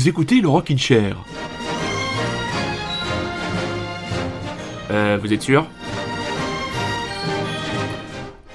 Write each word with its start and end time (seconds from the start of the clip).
vous 0.00 0.08
écoutez 0.08 0.40
le 0.40 0.48
Rockin' 0.48 0.78
Chair. 0.78 1.14
Euh, 4.90 5.18
vous 5.20 5.30
êtes 5.30 5.42
sûr? 5.42 5.66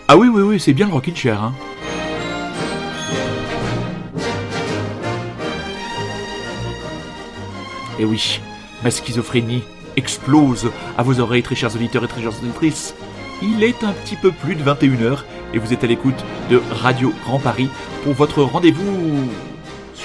Ah 0.07 0.17
oui, 0.17 0.27
oui, 0.27 0.41
oui, 0.41 0.59
c'est 0.59 0.73
bien 0.73 0.87
le 0.87 0.93
Rockin' 0.93 1.15
Chair, 1.15 1.43
hein. 1.43 1.53
Et 7.99 8.01
eh 8.01 8.05
oui, 8.05 8.41
ma 8.83 8.89
schizophrénie 8.89 9.61
explose 9.97 10.71
à 10.97 11.03
vos 11.03 11.19
oreilles, 11.19 11.43
très 11.43 11.53
chers 11.53 11.75
auditeurs 11.75 12.03
et 12.05 12.07
très 12.07 12.23
chères 12.23 12.41
auditrices. 12.41 12.95
Il 13.43 13.61
est 13.61 13.83
un 13.83 13.93
petit 13.93 14.15
peu 14.15 14.31
plus 14.31 14.55
de 14.55 14.63
21h 14.63 15.19
et 15.53 15.59
vous 15.59 15.73
êtes 15.73 15.83
à 15.83 15.87
l'écoute 15.87 16.25
de 16.49 16.59
Radio 16.71 17.13
Grand 17.23 17.37
Paris 17.37 17.69
pour 18.03 18.13
votre 18.13 18.41
rendez-vous 18.41 19.29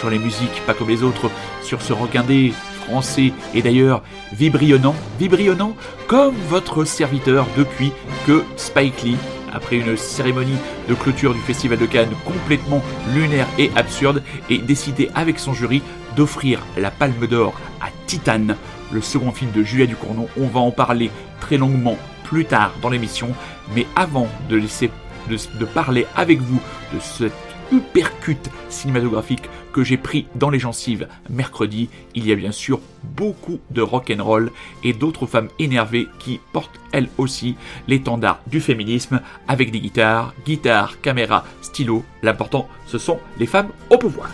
sur 0.00 0.10
les 0.10 0.18
musiques, 0.18 0.62
pas 0.66 0.72
comme 0.72 0.88
les 0.88 1.02
autres, 1.02 1.30
sur 1.62 1.82
ce 1.82 1.92
rock 1.92 2.16
français 2.86 3.32
et 3.54 3.60
d'ailleurs 3.60 4.02
vibrionnant, 4.32 4.95
vibrionnant 5.18 5.77
comme 6.08 6.34
votre 6.48 6.84
serviteur 6.84 7.46
depuis 7.56 7.92
que 8.27 8.42
Spike 8.56 9.02
Lee, 9.02 9.16
après 9.52 9.77
une 9.77 9.96
cérémonie 9.98 10.56
de 10.88 10.94
clôture 10.94 11.34
du 11.34 11.41
Festival 11.41 11.78
de 11.78 11.84
Cannes 11.84 12.14
complètement 12.25 12.83
lunaire 13.14 13.47
et 13.58 13.70
absurde, 13.77 14.22
est 14.48 14.58
décidé 14.58 15.10
avec 15.14 15.38
son 15.38 15.52
jury 15.52 15.83
d'offrir 16.16 16.60
la 16.78 16.91
Palme 16.91 17.27
d'Or 17.27 17.53
à 17.82 17.88
Titan, 18.06 18.47
le 18.91 19.00
second 19.03 19.32
film 19.32 19.50
de 19.53 19.62
Julia 19.62 19.86
Ducournau. 19.86 20.28
On 20.41 20.47
va 20.47 20.60
en 20.60 20.70
parler 20.70 21.10
très 21.41 21.58
longuement 21.58 21.98
plus 22.25 22.47
tard 22.47 22.72
dans 22.80 22.88
l'émission, 22.88 23.28
mais 23.75 23.86
avant 23.97 24.28
de 24.48 24.56
laisser 24.56 24.91
de, 25.28 25.64
parler 25.64 26.06
avec 26.16 26.41
vous 26.41 26.60
de 26.94 27.00
cette 27.00 27.50
hypercute 27.72 28.50
cinématographique 28.68 29.48
que 29.72 29.84
j'ai 29.84 29.96
pris 29.96 30.26
dans 30.34 30.50
les 30.50 30.58
gencives 30.58 31.08
mercredi, 31.28 31.88
il 32.14 32.26
y 32.26 32.32
a 32.32 32.34
bien 32.34 32.52
sûr 32.52 32.80
beaucoup 33.02 33.60
de 33.70 33.82
rock 33.82 34.12
and 34.16 34.22
roll 34.22 34.50
et 34.82 34.92
d'autres 34.92 35.26
femmes 35.26 35.48
énervées 35.58 36.08
qui 36.18 36.41
portent 36.52 36.80
elles 36.92 37.08
aussi 37.18 37.56
l'étendard 37.86 38.41
du 38.46 38.60
féminisme 38.60 39.20
avec 39.48 39.70
des 39.70 39.80
guitares, 39.80 40.34
guitare, 40.44 41.00
caméra, 41.00 41.44
stylo. 41.62 42.04
L'important, 42.22 42.68
ce 42.86 42.98
sont 42.98 43.18
les 43.38 43.46
femmes 43.46 43.70
au 43.91 43.98
pouvoir. 43.98 44.30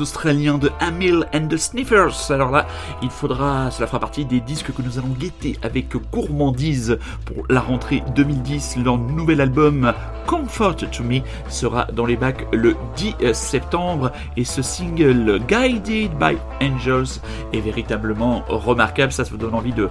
Australiens 0.00 0.58
de 0.58 0.70
Hamill 0.80 1.26
and 1.34 1.48
the 1.48 1.56
Sniffers. 1.56 2.30
Alors 2.30 2.50
là, 2.50 2.66
il 3.02 3.10
faudra, 3.10 3.70
cela 3.70 3.86
fera 3.86 4.00
partie 4.00 4.24
des 4.24 4.40
disques 4.40 4.72
que 4.72 4.82
nous 4.82 4.98
allons 4.98 5.14
guetter 5.18 5.58
avec 5.62 5.96
gourmandise 6.12 6.98
pour 7.24 7.44
la 7.48 7.60
rentrée 7.60 8.02
2010. 8.14 8.78
Leur 8.84 8.98
nouvel 8.98 9.40
album 9.40 9.92
Comfort 10.26 10.76
to 10.76 11.02
Me 11.02 11.20
sera 11.48 11.86
dans 11.92 12.06
les 12.06 12.16
bacs 12.16 12.46
le 12.52 12.76
10 12.96 13.32
septembre 13.32 14.12
et 14.36 14.44
ce 14.44 14.62
single 14.62 15.40
Guided 15.46 16.12
by 16.18 16.36
Angels 16.60 17.20
est 17.52 17.60
véritablement 17.60 18.44
remarquable. 18.48 19.12
Ça, 19.12 19.24
ça 19.24 19.30
vous 19.30 19.36
donne 19.36 19.54
envie 19.54 19.72
de, 19.72 19.88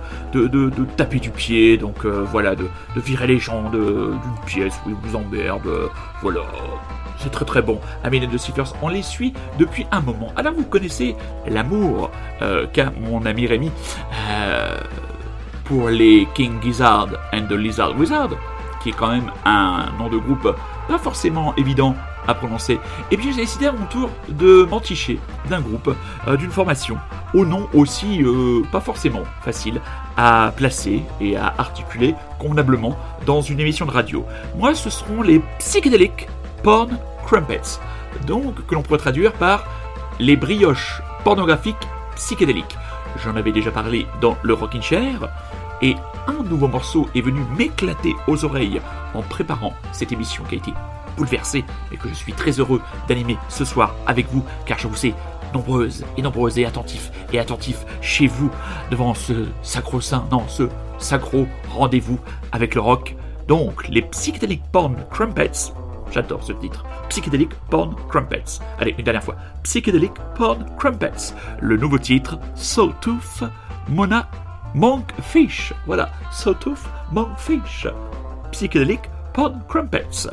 taper 0.98 1.20
du 1.20 1.30
pied, 1.30 1.78
donc 1.78 2.06
euh, 2.06 2.26
voilà, 2.32 2.56
de, 2.56 2.66
de 2.96 3.02
virer 3.02 3.28
les 3.28 3.40
gens 3.40 3.70
d'une 3.70 4.20
pièce 4.46 4.80
où 4.86 4.90
ils 4.90 4.96
vous 4.96 5.16
emmerdent. 5.16 5.90
voilà. 6.22 6.42
C'est 7.20 7.32
très 7.32 7.46
très 7.46 7.62
bon. 7.62 7.80
Et 8.12 8.20
de 8.20 8.38
Seekers, 8.38 8.74
on 8.82 8.88
les 8.88 9.02
suit 9.02 9.34
depuis 9.58 9.86
un 9.92 10.02
moment. 10.02 10.32
Alors 10.36 10.54
vous 10.54 10.64
connaissez 10.64 11.16
l'amour 11.48 12.10
euh, 12.42 12.66
qu'a 12.72 12.92
mon 12.92 13.26
ami 13.26 13.46
Rémi 13.46 13.72
euh, 14.30 14.80
pour 15.66 15.90
les 15.90 16.28
King 16.34 16.62
Gizzard 16.62 17.10
and 17.34 17.46
the 17.50 17.54
Lizard 17.54 17.98
Wizard, 17.98 18.30
qui 18.82 18.90
est 18.90 18.94
quand 18.94 19.10
même 19.10 19.32
un 19.46 19.88
nom 20.00 20.10
de 20.10 20.18
groupe 20.18 20.56
pas 20.88 20.98
forcément 20.98 21.54
évident 21.56 21.96
à 22.28 22.34
prononcer, 22.34 22.80
et 23.12 23.18
bien 23.18 23.32
j'ai 23.32 23.42
décidé 23.42 23.68
à 23.68 23.72
mon 23.72 23.86
tour 23.86 24.10
de 24.28 24.64
m'enticher 24.64 25.20
d'un 25.50 25.62
groupe, 25.62 25.96
euh, 26.28 26.38
d'une 26.38 26.52
formation, 26.52 26.98
au 27.34 27.46
nom 27.46 27.68
aussi 27.74 28.24
pas 28.72 28.82
forcément 28.82 29.24
facile 29.42 29.82
à 30.18 30.52
placer 30.56 31.04
et 31.22 31.38
à 31.38 31.54
articuler 31.58 32.16
convenablement 32.40 32.98
dans 33.26 33.42
une 33.42 33.60
émission 33.60 33.86
de 33.86 33.92
radio. 33.92 34.26
Moi, 34.58 34.76
ce 34.76 34.90
seront 34.90 35.22
les 35.22 35.42
psychédéliques 35.60 36.28
Porn 36.64 36.98
Crumpets, 37.26 37.80
donc 38.26 38.66
que 38.66 38.76
l'on 38.76 38.82
pourrait 38.82 39.00
traduire 39.00 39.34
par 39.34 39.66
les 40.20 40.36
brioches 40.36 41.02
pornographiques 41.24 41.88
psychédéliques. 42.16 42.78
J'en 43.24 43.36
avais 43.36 43.52
déjà 43.52 43.72
parlé 43.72 44.06
dans 44.22 44.38
le 44.44 44.54
Rockin' 44.54 44.82
Chair, 44.82 45.30
et 45.82 45.96
un 46.28 46.44
nouveau 46.44 46.68
morceau 46.68 47.10
est 47.16 47.22
venu 47.22 47.42
m'éclater 47.58 48.16
aux 48.28 48.46
oreilles 48.46 48.82
en 49.14 49.22
préparant 49.22 49.74
cette 49.92 50.12
émission 50.12 50.44
qui 50.44 50.56
a 50.56 50.58
été 50.58 50.74
bouleversée 51.18 51.66
et 51.92 51.98
que 51.98 52.10
je 52.10 52.14
suis 52.14 52.34
très 52.34 52.52
heureux 52.52 52.82
d'animer 53.08 53.38
ce 53.50 53.66
soir 53.66 53.96
avec 54.06 54.28
vous 54.32 54.44
car 54.66 54.78
je 54.78 54.88
vous 54.88 54.96
sais 54.96 55.14
nombreuses 55.54 56.06
et 56.18 56.22
nombreuses 56.22 56.60
et 56.60 56.66
attentifs 56.66 57.12
et 57.34 57.40
attentifs 57.40 57.86
chez 58.02 58.28
vous 58.28 58.52
devant 58.92 59.14
ce 59.14 59.48
sacro-saint, 59.62 60.26
non, 60.32 60.48
ce 60.48 60.70
sacro 60.98 61.48
rendez-vous 61.70 62.20
avec 62.52 62.76
le 62.76 62.82
rock. 62.82 63.16
Donc, 63.48 63.88
les 63.88 64.04
Psychedelic 64.04 64.62
Porn 64.72 64.96
Crumpets, 65.10 65.74
j'adore 66.12 66.44
ce 66.44 66.54
titre, 66.54 66.84
Psychedelic 67.10 67.54
Porn 67.70 67.96
Crumpets. 68.08 68.60
Allez, 68.80 68.96
une 68.98 69.06
dernière 69.06 69.24
fois, 69.24 69.36
Psychedelic 69.64 70.14
Porn 70.36 70.66
Crumpets. 70.78 71.34
Le 71.60 71.78
nouveau 71.78 71.98
titre, 71.98 72.40
Sawtooth 72.56 73.44
Mona 73.88 74.30
Monkfish. 74.76 75.74
Voilà, 75.86 76.10
Sawtooth 76.32 76.84
Monkfish. 77.12 77.88
Psychedelic 78.52 79.02
Porn 79.34 79.62
Crumpets. 79.68 80.28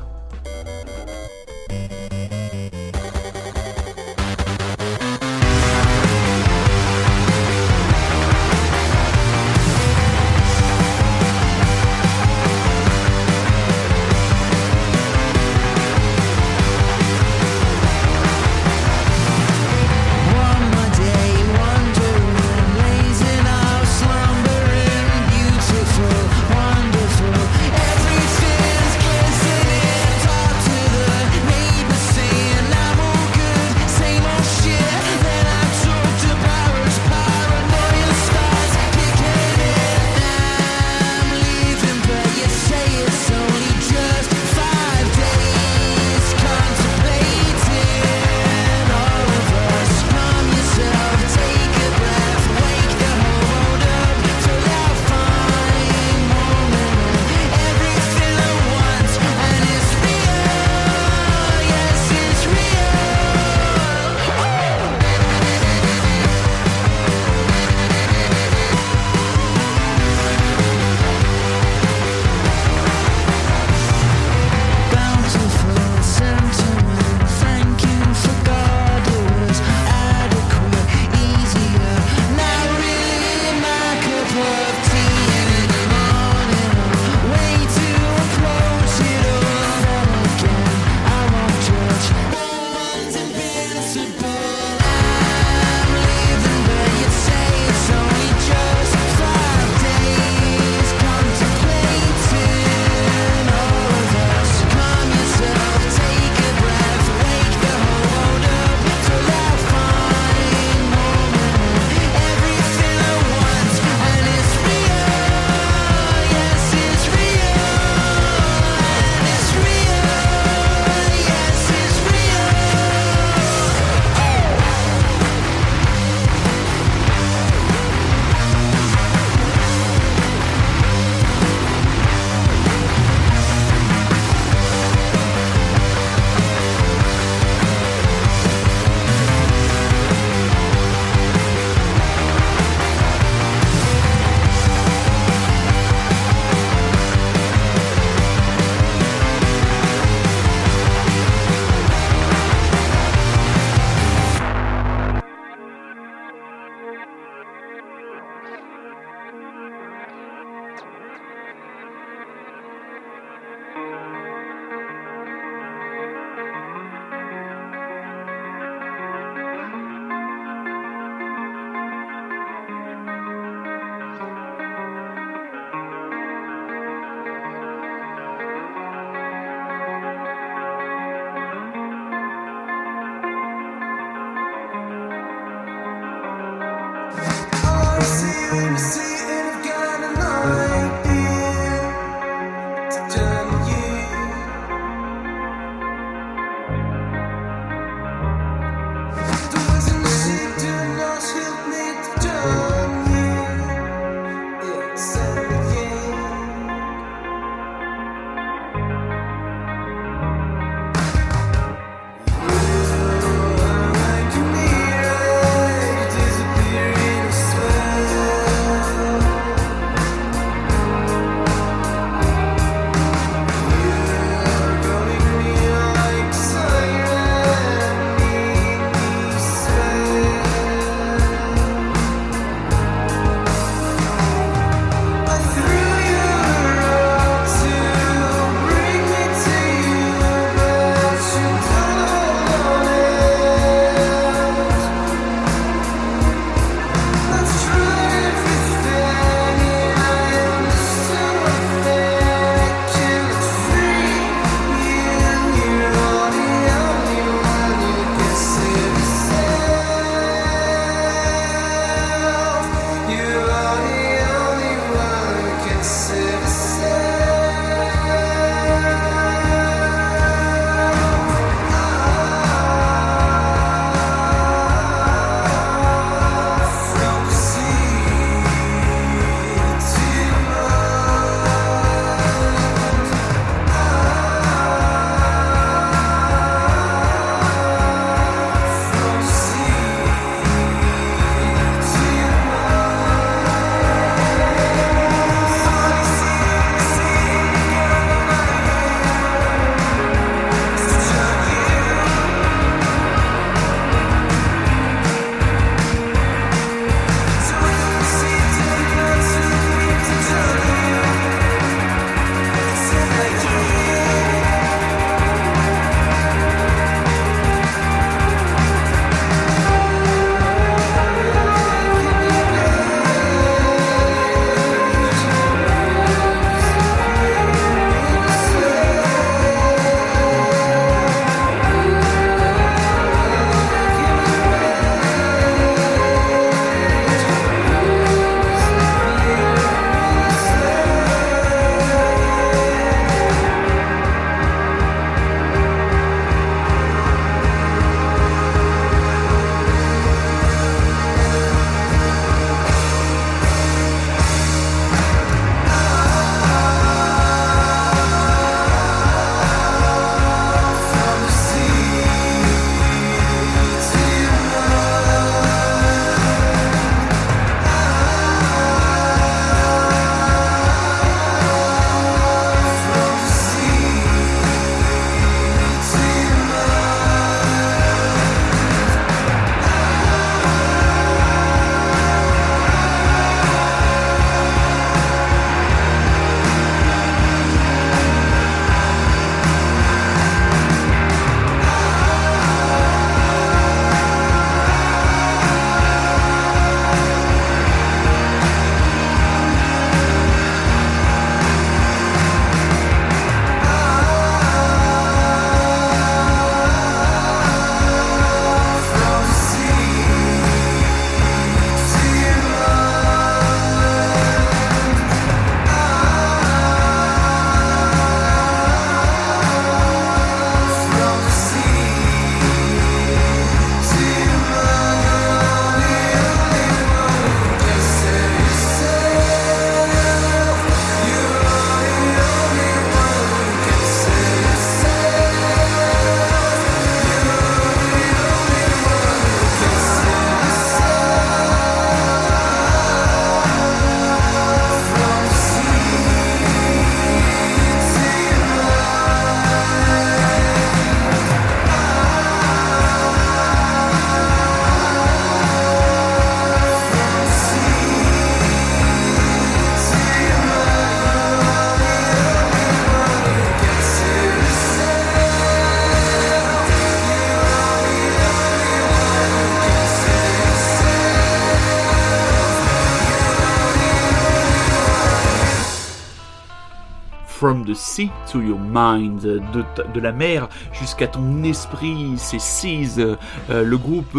From 477.46 477.65
the 477.65 477.76
Sea 477.76 478.10
to 478.32 478.43
Your 478.43 478.58
Mind, 478.58 479.20
de, 479.20 480.00
la 480.00 480.10
mer 480.10 480.48
jusqu'à 480.72 481.06
ton 481.06 481.44
esprit, 481.44 482.15
c'est 482.17 482.41
Seas, 482.41 482.98
euh, 482.98 483.15
le 483.48 483.79
groupe 483.79 484.19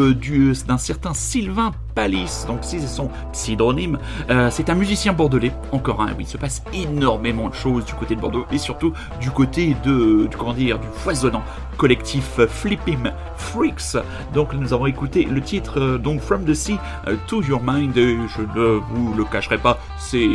d'un 0.65 0.77
certain 0.77 1.13
Sylvain 1.13 1.73
Donc 2.47 2.59
c'est 2.61 2.79
son 2.79 3.09
pseudonyme. 3.31 3.97
Euh, 4.29 4.49
c'est 4.51 4.69
un 4.69 4.75
musicien 4.75 5.13
bordelais, 5.13 5.51
encore 5.71 6.01
un, 6.01 6.09
oui, 6.09 6.25
il 6.25 6.27
se 6.27 6.37
passe 6.37 6.61
énormément 6.71 7.49
de 7.49 7.55
choses 7.55 7.85
du 7.85 7.93
côté 7.93 8.15
de 8.15 8.21
Bordeaux 8.21 8.45
et 8.51 8.59
surtout 8.59 8.93
du 9.19 9.31
côté 9.31 9.75
de, 9.83 10.27
du, 10.27 10.37
comment 10.37 10.53
du 10.53 10.73
foisonnant 10.93 11.41
collectif 11.77 12.39
Flipping 12.47 13.09
Freaks. 13.35 13.97
Donc 14.33 14.53
nous 14.53 14.73
avons 14.73 14.85
écouté 14.85 15.25
le 15.25 15.41
titre 15.41 15.79
euh, 15.79 15.97
donc 15.97 16.21
From 16.21 16.45
the 16.45 16.53
Sea 16.53 16.77
euh, 17.07 17.15
to 17.27 17.41
Your 17.41 17.61
Mind. 17.63 17.95
je 17.95 18.41
ne 18.41 18.79
vous 18.91 19.15
le 19.15 19.23
cacherai 19.25 19.57
pas, 19.57 19.79
c'est 19.97 20.29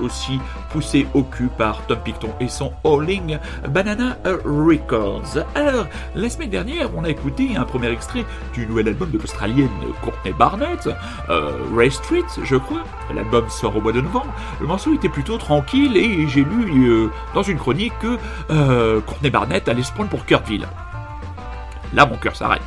aussi 0.00 0.38
poussé 0.70 1.08
au 1.14 1.24
cul 1.24 1.48
par 1.58 1.84
Tom 1.86 1.98
Picton 2.04 2.30
et 2.38 2.48
son 2.48 2.72
Alling 2.84 3.38
Banana 3.68 4.16
Records. 4.44 5.44
Alors 5.56 5.86
la 6.14 6.28
semaine 6.28 6.50
dernière, 6.50 6.88
on 6.96 7.02
a 7.02 7.08
écouté 7.08 7.56
un 7.56 7.64
premier 7.64 7.90
extrait 7.90 8.24
du 8.52 8.66
nouvel 8.66 8.88
album 8.88 9.10
de 9.10 9.18
l'Australienne 9.18 9.68
Courtney 10.02 10.32
Barnett, 10.32 10.83
euh, 11.28 11.52
Ray 11.74 11.90
Street, 11.90 12.24
je 12.42 12.56
crois. 12.56 12.84
L'album 13.14 13.48
sort 13.48 13.76
au 13.76 13.80
mois 13.80 13.92
de 13.92 14.00
novembre. 14.00 14.32
Le 14.60 14.66
morceau 14.66 14.94
était 14.94 15.08
plutôt 15.08 15.38
tranquille 15.38 15.96
et 15.96 16.26
j'ai 16.28 16.44
lu 16.44 17.10
dans 17.34 17.42
une 17.42 17.58
chronique 17.58 17.92
que 18.00 18.18
Courtney 19.00 19.30
Barnett 19.30 19.68
allait 19.68 19.82
se 19.82 19.92
prendre 19.92 20.10
pour 20.10 20.24
Kurtville. 20.24 20.66
Là, 21.92 22.06
mon 22.06 22.16
cœur 22.16 22.34
s'arrête. 22.34 22.62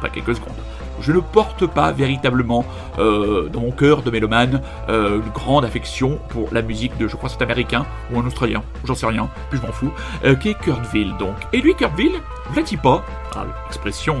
Pas 0.00 0.08
quelques 0.08 0.36
secondes. 0.36 0.54
Je 1.00 1.12
ne 1.12 1.20
porte 1.20 1.66
pas 1.66 1.92
véritablement 1.92 2.64
euh, 2.98 3.48
dans 3.48 3.60
mon 3.60 3.70
cœur 3.70 4.02
de 4.02 4.10
mélomane 4.10 4.62
euh, 4.88 5.20
une 5.20 5.30
grande 5.30 5.64
affection 5.64 6.18
pour 6.28 6.48
la 6.52 6.62
musique 6.62 6.96
de, 6.96 7.06
je 7.06 7.16
crois, 7.16 7.28
cet 7.28 7.42
américain 7.42 7.84
ou 8.10 8.18
un 8.18 8.26
australien, 8.26 8.62
j'en 8.84 8.94
sais 8.94 9.06
rien, 9.06 9.28
puis 9.50 9.60
je 9.60 9.66
m'en 9.66 9.72
fous, 9.72 9.92
euh, 10.24 10.34
qui 10.34 10.50
est 10.50 10.58
Kurtville 10.58 11.14
donc? 11.18 11.34
Et 11.52 11.60
lui, 11.60 11.74
Kurtville, 11.74 12.14
Vlatipa, 12.50 13.02
ah, 13.34 13.44
expression 13.66 14.16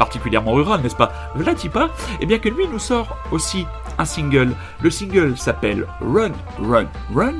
particulièrement 0.00 0.52
rurale, 0.52 0.80
n'est-ce 0.80 0.96
pas 0.96 1.12
Vlatipa, 1.34 1.84
et 1.84 2.22
eh 2.22 2.26
bien 2.26 2.38
que 2.38 2.48
lui 2.48 2.66
nous 2.72 2.78
sort 2.78 3.18
aussi 3.32 3.66
un 3.98 4.06
single. 4.06 4.52
Le 4.80 4.88
single 4.88 5.36
s'appelle 5.36 5.86
Run, 6.00 6.32
Run, 6.58 6.86
Run, 7.14 7.34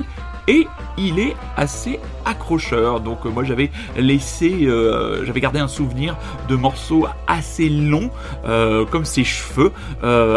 et 0.47 0.67
il 0.99 1.19
est 1.19 1.35
assez 1.57 1.99
accrocheur. 2.27 3.01
Donc 3.01 3.25
euh, 3.25 3.31
moi 3.31 3.45
j'avais 3.45 3.71
laissé, 3.97 4.67
euh, 4.67 5.25
j'avais 5.25 5.41
gardé 5.41 5.59
un 5.59 5.69
souvenir 5.69 6.19
de 6.51 6.55
morceaux 6.55 7.07
assez 7.27 7.71
longs, 7.71 8.11
euh, 8.45 8.85
comme 8.85 9.07
ses 9.07 9.25
cheveux, 9.25 9.73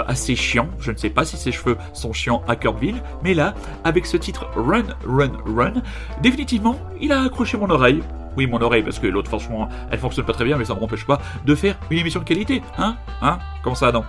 assez 0.08 0.38
chiants. 0.38 0.70
Je 0.80 0.92
ne 0.92 0.98
sais 0.98 1.10
pas 1.10 1.26
si 1.26 1.36
ses 1.36 1.52
cheveux 1.52 1.76
sont 1.92 2.14
chiants 2.14 2.42
à 2.48 2.56
Kurtville, 2.56 3.04
mais 3.22 3.34
là, 3.34 3.54
avec 3.84 4.06
ce 4.06 4.16
titre 4.16 4.48
Run, 4.56 4.86
Run, 5.06 5.34
Run, 5.46 5.74
définitivement, 6.22 6.80
il 7.02 7.12
a 7.12 7.24
accroché 7.24 7.58
mon 7.58 7.70
oreille. 7.70 8.02
Oui, 8.38 8.48
mon 8.48 8.62
oreille, 8.62 8.84
parce 8.84 9.00
que 9.00 9.08
l'autre, 9.08 9.28
franchement, 9.30 9.70
elle 9.92 10.00
fonctionne 10.00 10.26
pas 10.26 10.34
très 10.34 10.46
bien, 10.46 10.58
mais 10.58 10.66
ça 10.66 10.74
ne 10.74 10.80
m'empêche 10.80 11.06
pas 11.06 11.20
de 11.46 11.56
faire 11.56 11.76
une 11.90 12.00
émission 12.00 12.20
de 12.20 12.26
qualité. 12.26 12.62
Hein 12.78 12.96
Hein 13.22 13.40
Comment 13.64 13.76
ça, 13.76 13.92
non 13.92 14.04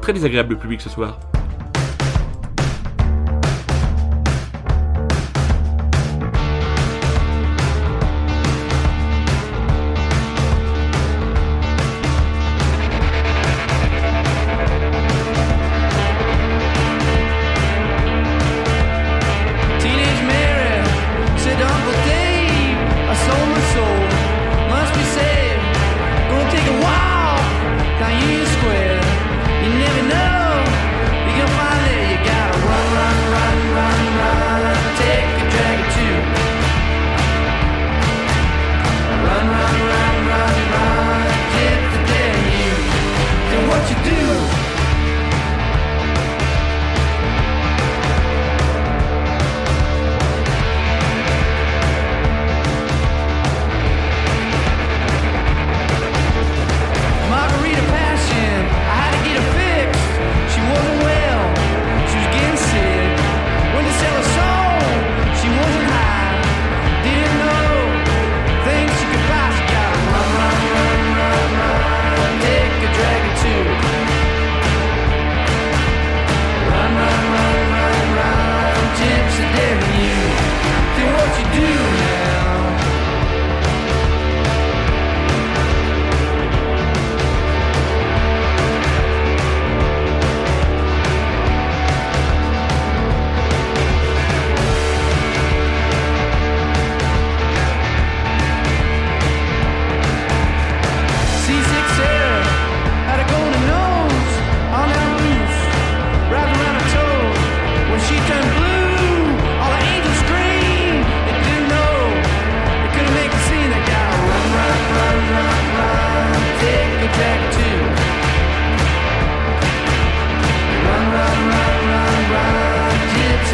Très 0.00 0.12
désagréable 0.12 0.50
le 0.54 0.58
public 0.58 0.80
ce 0.80 0.90
soir. 0.90 1.18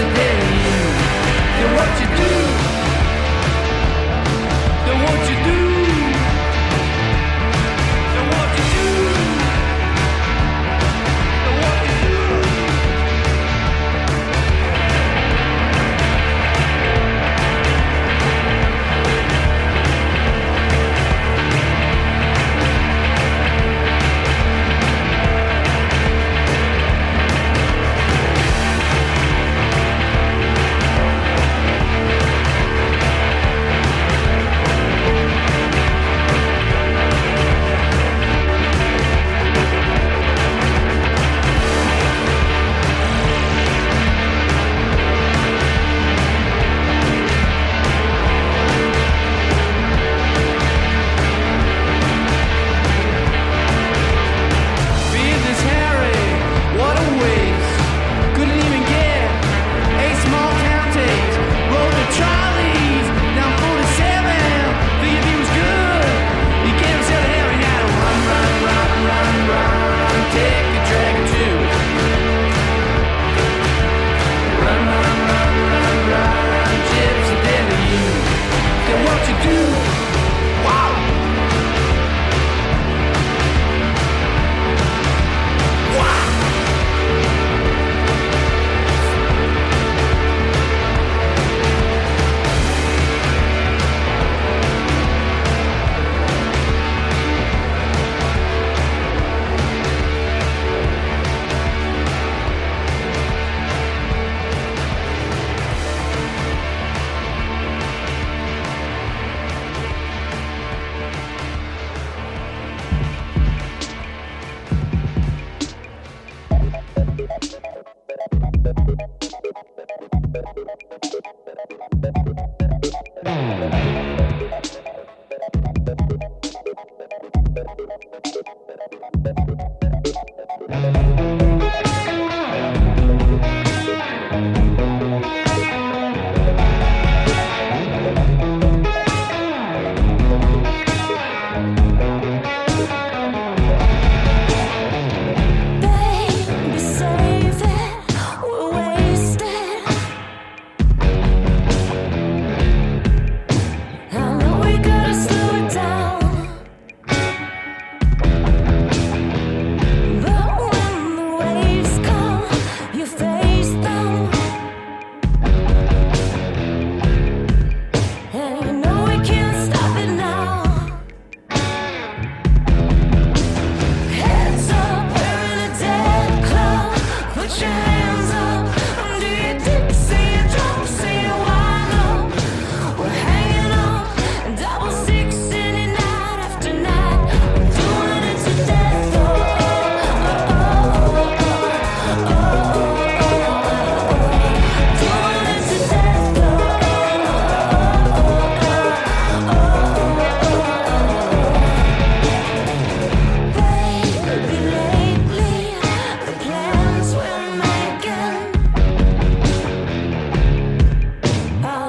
disappear 0.00 0.39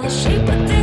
les 0.03 0.80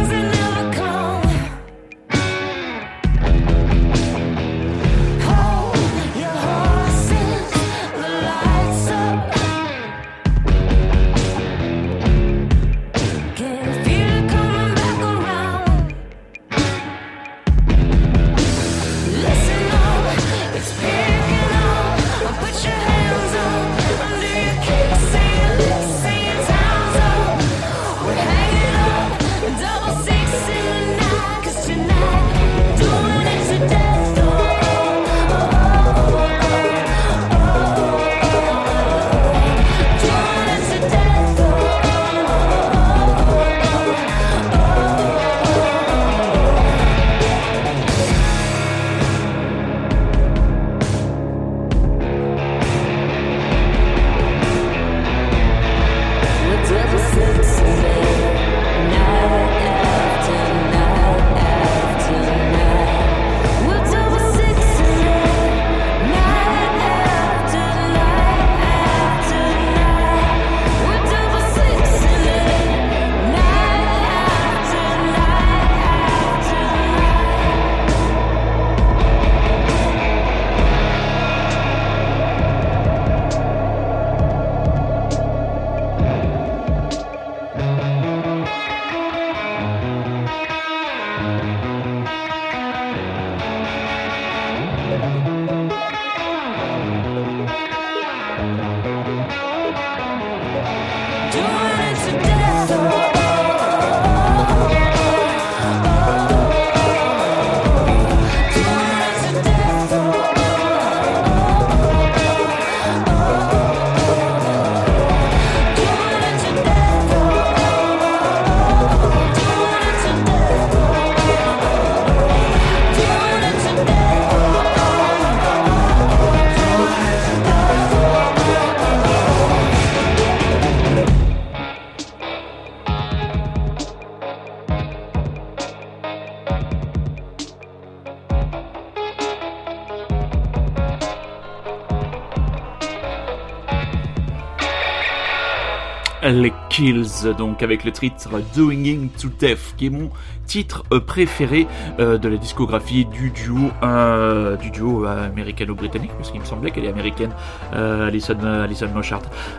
Kills, 146.79 147.35
donc 147.37 147.65
avec 147.65 147.83
le 147.83 147.91
titre 147.91 148.41
Doing 148.55 149.09
to 149.21 149.31
Death, 149.41 149.75
qui 149.77 149.87
est 149.87 149.91
mon 149.91 150.11
titre 150.47 150.85
euh, 150.93 151.01
préféré 151.01 151.67
euh, 151.99 152.19
de 152.19 152.29
la 152.29 152.37
discographie 152.37 153.05
du 153.05 153.31
duo, 153.31 153.73
euh, 153.83 154.55
du 154.55 154.71
duo 154.71 155.05
américano-britannique, 155.05 156.13
parce 156.17 156.31
qu'il 156.31 156.39
me 156.39 156.45
semblait 156.45 156.71
qu'elle 156.71 156.85
est 156.85 156.91
américaine, 156.91 157.33
Alison, 157.73 158.39
Alison. 158.45 158.87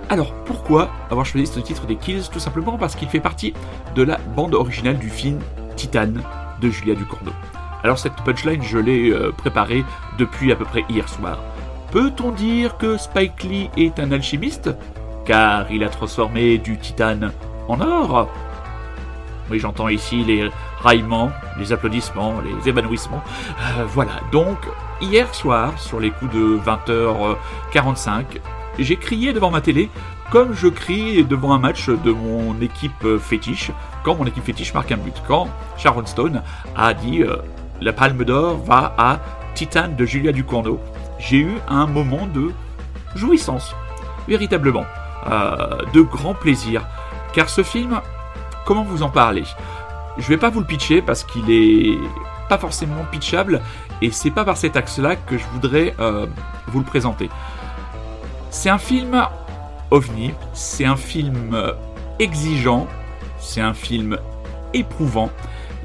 Alors 0.08 0.34
pourquoi 0.45 0.91
avoir 1.10 1.25
choisi 1.25 1.45
ce 1.45 1.60
titre 1.60 1.86
des 1.88 1.97
Kills? 1.97 2.23
Tout 2.32 2.39
simplement 2.39 2.77
parce 2.77 2.95
qu'il 2.95 3.10
fait 3.10 3.19
partie 3.19 3.53
de 3.95 4.03
la 4.03 4.17
bande 4.38 4.55
originale 4.55 4.97
du 4.97 5.10
film 5.10 5.39
Titan 5.75 6.13
de 6.62 6.69
Julia 6.69 6.95
Ducournau. 6.95 7.34
Alors 7.84 7.99
cette 7.99 8.15
punchline, 8.23 8.63
je 8.63 8.77
l'ai 8.77 9.13
préparée 9.36 9.84
depuis 10.17 10.53
à 10.53 10.55
peu 10.55 10.63
près 10.63 10.86
hier 10.89 11.10
soir. 11.10 11.38
Peut-on 11.91 12.32
dire 12.32 12.77
que 12.77 12.97
Spike 12.97 13.43
Lee 13.43 13.69
est 13.75 13.99
un 13.99 14.13
alchimiste? 14.13 14.69
Car 15.29 15.71
il 15.71 15.83
a 15.83 15.89
transformé 15.89 16.57
du 16.57 16.79
titane 16.79 17.31
en 17.67 17.79
or. 17.81 18.27
Oui, 19.51 19.59
j'entends 19.59 19.87
ici 19.87 20.23
les 20.23 20.49
raillements, 20.81 21.31
les 21.59 21.71
applaudissements, 21.71 22.41
les 22.41 22.67
évanouissements. 22.67 23.21
Euh, 23.77 23.85
voilà, 23.85 24.13
donc 24.31 24.57
hier 24.99 25.31
soir, 25.35 25.77
sur 25.77 25.99
les 25.99 26.09
coups 26.09 26.33
de 26.33 26.57
20h45, 26.65 28.23
j'ai 28.79 28.95
crié 28.95 29.31
devant 29.31 29.51
ma 29.51 29.61
télé 29.61 29.91
comme 30.31 30.53
je 30.53 30.67
crie 30.67 31.23
devant 31.23 31.53
un 31.53 31.59
match 31.59 31.89
de 31.89 32.11
mon 32.11 32.59
équipe 32.59 33.05
fétiche, 33.19 33.69
quand 34.03 34.15
mon 34.15 34.25
équipe 34.25 34.45
fétiche 34.45 34.73
marque 34.73 34.91
un 34.91 34.97
but, 34.97 35.21
quand 35.27 35.47
Sharon 35.77 36.07
Stone 36.07 36.41
a 36.75 36.95
dit 36.95 37.21
euh, 37.21 37.35
la 37.81 37.93
palme 37.93 38.25
d'or 38.25 38.57
va 38.57 38.95
à 38.97 39.19
Titane 39.53 39.95
de 39.95 40.05
Julia 40.05 40.31
Ducournau. 40.31 40.79
J'ai 41.19 41.37
eu 41.37 41.57
un 41.67 41.85
moment 41.85 42.25
de 42.33 42.51
jouissance, 43.15 43.75
véritablement. 44.27 44.85
Euh, 45.27 45.77
de 45.93 46.01
grand 46.01 46.34
plaisir. 46.34 46.86
Car 47.34 47.49
ce 47.49 47.62
film, 47.62 47.99
comment 48.65 48.84
vous 48.84 49.03
en 49.03 49.10
parler 49.10 49.43
Je 50.17 50.27
vais 50.27 50.38
pas 50.38 50.49
vous 50.49 50.62
le 50.62 50.65
pitcher 50.65 51.01
parce 51.01 51.23
qu'il 51.23 51.49
est 51.51 51.97
pas 52.47 52.58
forcément 52.58 53.05
pitchable 53.12 53.62
et 54.01 54.12
c'est 54.12 54.32
pas 54.32 54.45
par 54.45 54.58
cet 54.58 54.75
axe-là 54.75 55.15
que 55.17 55.38
je 55.38 55.43
voudrais 55.53 55.93
euh, 55.99 56.25
vous 56.67 56.79
le 56.79 56.86
présenter. 56.86 57.29
C'est 58.49 58.69
un 58.69 58.77
film 58.77 59.21
ovni, 59.91 60.34
c'est 60.53 60.86
un 60.86 60.95
film 60.95 61.53
euh, 61.53 61.73
exigeant, 62.17 62.88
c'est 63.39 63.62
un 63.62 63.73
film 63.73 64.17
éprouvant, 64.73 65.29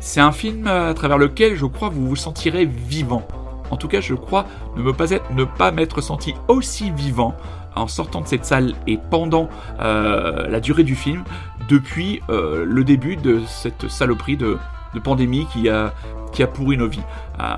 c'est 0.00 0.20
un 0.20 0.32
film 0.32 0.66
à 0.68 0.94
travers 0.94 1.18
lequel 1.18 1.56
je 1.56 1.66
crois 1.66 1.88
vous 1.88 2.06
vous 2.06 2.16
sentirez 2.16 2.64
vivant. 2.64 3.26
En 3.70 3.76
tout 3.76 3.88
cas, 3.88 4.00
je 4.00 4.14
crois 4.14 4.46
ne, 4.76 4.82
me 4.82 4.92
pas 4.92 5.10
être, 5.10 5.30
ne 5.32 5.44
pas 5.44 5.70
m'être 5.70 6.00
senti 6.00 6.34
aussi 6.48 6.90
vivant 6.90 7.34
en 7.76 7.86
sortant 7.86 8.20
de 8.20 8.26
cette 8.26 8.44
salle 8.44 8.74
et 8.86 8.98
pendant 9.10 9.48
euh, 9.80 10.48
la 10.48 10.60
durée 10.60 10.84
du 10.84 10.94
film 10.94 11.24
depuis 11.68 12.20
le 12.28 12.84
début 12.84 13.16
de 13.16 13.40
cette 13.46 13.88
saloperie 13.88 14.36
de, 14.36 14.58
pandémie 15.02 15.46
qui 15.52 15.68
a, 15.68 15.92
qui 16.34 16.42
a 16.42 16.46
pourri 16.46 16.76
nos 16.76 16.88
vies. 16.88 17.02
Euh, 17.40 17.54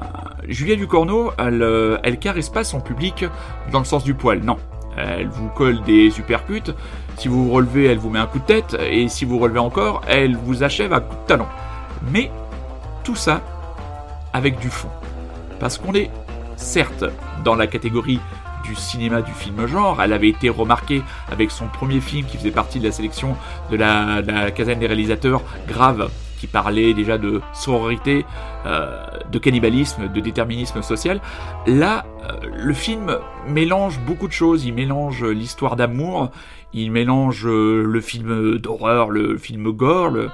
Julia 0.47 0.77
Ducorneau, 0.77 1.33
elle, 1.39 1.63
euh, 1.63 1.99
elle 2.05 2.19
caresse 2.19 2.51
pas 2.51 2.63
son 2.63 2.81
public 2.81 3.25
dans 3.73 3.81
le 3.81 3.85
sens 3.85 4.05
du 4.05 4.15
poil, 4.15 4.41
non. 4.41 4.59
Elle 4.97 5.29
vous 5.29 5.49
colle 5.49 5.83
des 5.83 6.11
supercutes, 6.11 6.75
si 7.19 7.29
vous 7.29 7.45
vous 7.45 7.53
relevez, 7.53 7.87
elle 7.87 7.99
vous 7.99 8.09
met 8.09 8.19
un 8.19 8.27
coup 8.27 8.39
de 8.39 8.45
tête, 8.45 8.77
et 8.81 9.09
si 9.09 9.27
vous 9.27 9.39
relevez 9.39 9.59
encore, 9.59 10.01
elle 10.09 10.37
vous 10.37 10.63
achève 10.63 10.93
à 10.95 11.01
coup 11.01 11.15
de 11.15 11.27
talon. 11.27 11.47
Mais 12.11 12.31
tout 13.05 13.17
ça 13.17 13.43
avec 14.33 14.59
du 14.59 14.71
fond. 14.71 14.89
Parce 15.61 15.77
qu'on 15.77 15.95
est, 15.95 16.11
certes, 16.57 17.05
dans 17.45 17.55
la 17.55 17.67
catégorie 17.67 18.21
du 18.67 18.75
cinéma 18.75 19.23
du 19.23 19.33
film 19.33 19.67
genre. 19.67 20.03
Elle 20.03 20.13
avait 20.13 20.29
été 20.29 20.49
remarquée 20.49 21.03
avec 21.31 21.51
son 21.51 21.67
premier 21.67 22.01
film 22.01 22.27
qui 22.27 22.37
faisait 22.37 22.51
partie 22.51 22.79
de 22.79 22.85
la 22.85 22.93
sélection 22.93 23.37
de 23.71 23.77
la, 23.77 24.23
de 24.23 24.51
caserne 24.51 24.79
des 24.79 24.87
réalisateurs, 24.87 25.43
Grave, 25.69 26.11
qui 26.39 26.47
parlait 26.47 26.95
déjà 26.95 27.19
de 27.19 27.41
sororité, 27.53 28.25
euh, 28.67 29.07
de 29.31 29.39
cannibalisme, 29.39 30.09
de 30.09 30.21
déterminisme 30.21 30.83
social. 30.83 31.21
Là, 31.67 32.05
euh, 32.23 32.49
le 32.57 32.75
film 32.75 33.19
mélange 33.49 34.01
beaucoup 34.01 34.29
de 34.29 34.33
choses. 34.33 34.65
Il 34.65 34.75
mélange 34.75 35.25
l'histoire 35.25 35.77
d'amour, 35.77 36.31
il 36.73 36.91
mélange 36.91 37.47
euh, 37.47 37.83
le 37.85 38.01
film 38.01 38.59
d'horreur, 38.59 39.11
le 39.11 39.39
film 39.39 39.71
gore, 39.71 40.11
le, 40.11 40.31